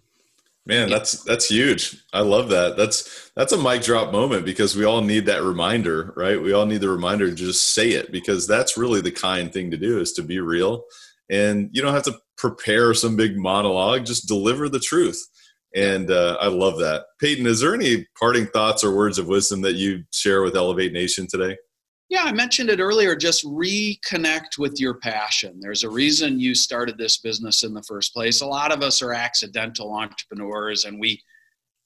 [0.66, 2.04] Man, that's that's huge.
[2.14, 2.78] I love that.
[2.78, 6.40] That's that's a mic drop moment because we all need that reminder, right?
[6.42, 9.72] We all need the reminder to just say it because that's really the kind thing
[9.72, 10.84] to do is to be real.
[11.32, 15.20] And you don't have to prepare some big monologue, just deliver the truth.
[15.76, 17.06] And uh, I love that.
[17.20, 20.94] Paton, is there any parting thoughts or words of wisdom that you share with Elevate
[20.94, 21.58] Nation today?
[22.12, 23.16] Yeah, I mentioned it earlier.
[23.16, 25.62] Just reconnect with your passion.
[25.62, 28.42] There's a reason you started this business in the first place.
[28.42, 31.24] A lot of us are accidental entrepreneurs and we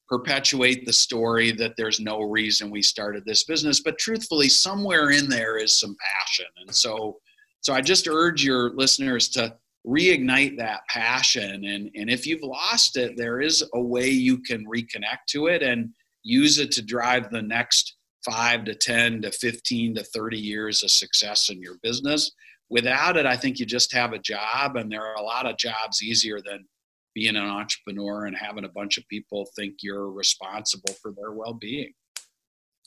[0.10, 3.82] perpetuate the story that there's no reason we started this business.
[3.82, 6.48] But truthfully, somewhere in there is some passion.
[6.58, 7.20] And so,
[7.62, 9.56] so I just urge your listeners to
[9.86, 11.66] reignite that passion.
[11.66, 15.62] And, and if you've lost it, there is a way you can reconnect to it
[15.62, 15.92] and
[16.24, 17.95] use it to drive the next
[18.26, 22.32] five to 10 to 15 to 30 years of success in your business.
[22.70, 25.58] Without it, I think you just have a job, and there are a lot of
[25.58, 26.66] jobs easier than
[27.14, 31.54] being an entrepreneur and having a bunch of people think you're responsible for their well
[31.54, 31.94] being.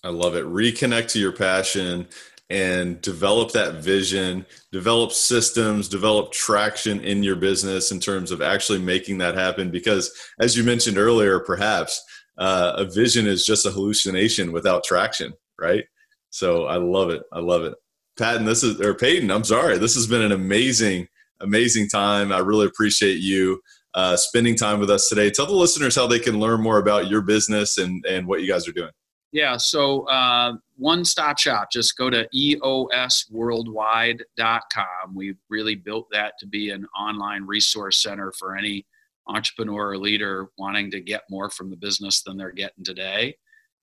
[0.04, 0.44] I love it.
[0.44, 2.06] Reconnect to your passion
[2.50, 8.78] and develop that vision, develop systems, develop traction in your business in terms of actually
[8.78, 9.70] making that happen.
[9.70, 12.02] Because as you mentioned earlier, perhaps
[12.38, 15.84] uh, a vision is just a hallucination without traction, right?
[16.30, 17.22] So I love it.
[17.32, 17.74] I love it.
[18.18, 19.30] Patton, this is or Paton.
[19.30, 19.78] I'm sorry.
[19.78, 21.08] This has been an amazing,
[21.40, 22.32] amazing time.
[22.32, 23.62] I really appreciate you
[23.94, 25.30] uh, spending time with us today.
[25.30, 28.48] Tell the listeners how they can learn more about your business and and what you
[28.48, 28.90] guys are doing.
[29.32, 29.56] Yeah.
[29.58, 31.70] So uh, one stop shop.
[31.70, 35.14] Just go to eosworldwide.com.
[35.14, 38.86] We've really built that to be an online resource center for any
[39.28, 43.36] entrepreneur or leader wanting to get more from the business than they're getting today.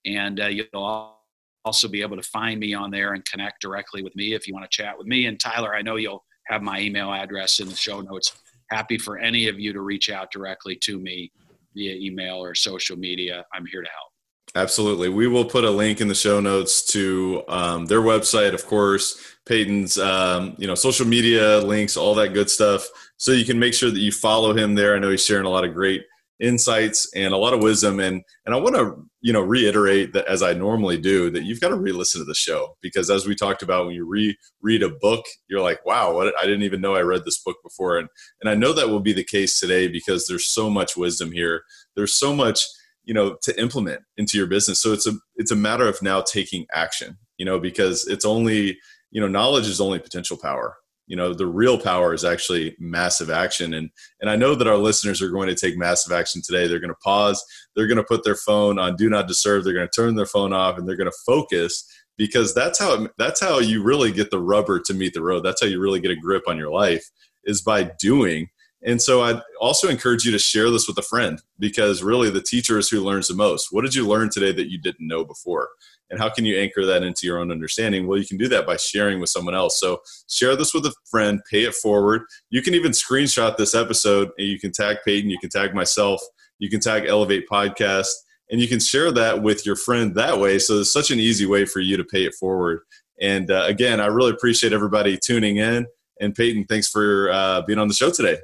[0.06, 1.16] And uh, you'll
[1.64, 4.54] also be able to find me on there and connect directly with me if you
[4.54, 5.26] want to chat with me.
[5.26, 8.34] And Tyler, I know you'll have my email address in the show notes.
[8.70, 11.32] Happy for any of you to reach out directly to me
[11.76, 13.46] via email or social media.
[13.54, 14.12] I'm here to help.
[14.56, 15.10] Absolutely.
[15.10, 19.20] We will put a link in the show notes to um, their website, of course,
[19.46, 22.88] Paton's, um, you know, social media links, all that good stuff.
[23.18, 24.96] So you can make sure that you follow him there.
[24.96, 26.04] I know he's sharing a lot of great
[26.40, 28.00] insights and a lot of wisdom.
[28.00, 31.62] And, and I want to, you know, reiterate that as I normally do, that you've
[31.62, 34.84] got to re-listen to the show because as we talked about, when you re read
[34.84, 37.98] a book, you're like, wow, what, I didn't even know I read this book before.
[37.98, 38.10] And,
[38.42, 41.64] and I know that will be the case today because there's so much wisdom here.
[41.96, 42.66] There's so much,
[43.06, 46.22] you know to implement into your business so it's a it's a matter of now
[46.22, 48.78] taking action you know because it's only
[49.12, 50.76] you know knowledge is only potential power
[51.08, 53.74] you know the real power is actually massive action.
[53.74, 53.90] And
[54.22, 56.68] and i know that our listeners are going to take massive action today.
[56.68, 57.44] They're going to pause.
[57.76, 59.64] They're going to put their phone on do not disturb.
[59.64, 61.86] They're going to turn their phone off and they're going to focus
[62.18, 65.42] because that's how that's how you really get the rubber to meet the road.
[65.42, 67.10] That's how you really get a grip on your life
[67.44, 68.50] is by doing.
[68.84, 72.42] And so I also encourage you to share this with a friend because really the
[72.42, 73.70] teacher is who learns the most.
[73.72, 75.70] What did you learn today that you didn't know before?
[76.10, 78.06] And how can you anchor that into your own understanding?
[78.06, 79.80] Well, you can do that by sharing with someone else.
[79.80, 82.24] So share this with a friend, pay it forward.
[82.50, 86.22] You can even screenshot this episode and you can tag Paton, you can tag myself,
[86.60, 88.12] you can tag Elevate Podcast,
[88.52, 90.60] and you can share that with your friend that way.
[90.60, 92.82] So it's such an easy way for you to pay it forward.
[93.20, 95.88] And uh, again, I really appreciate everybody tuning in.
[96.22, 98.38] And Paton, thanks for uh, being on the show today.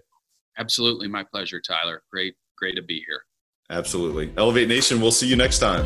[0.58, 1.08] Absolutely.
[1.08, 2.04] My pleasure, Tyler.
[2.12, 3.22] Great, great to be here.
[3.70, 4.34] Absolutely.
[4.38, 5.86] Elevate Nation, we'll see you next time.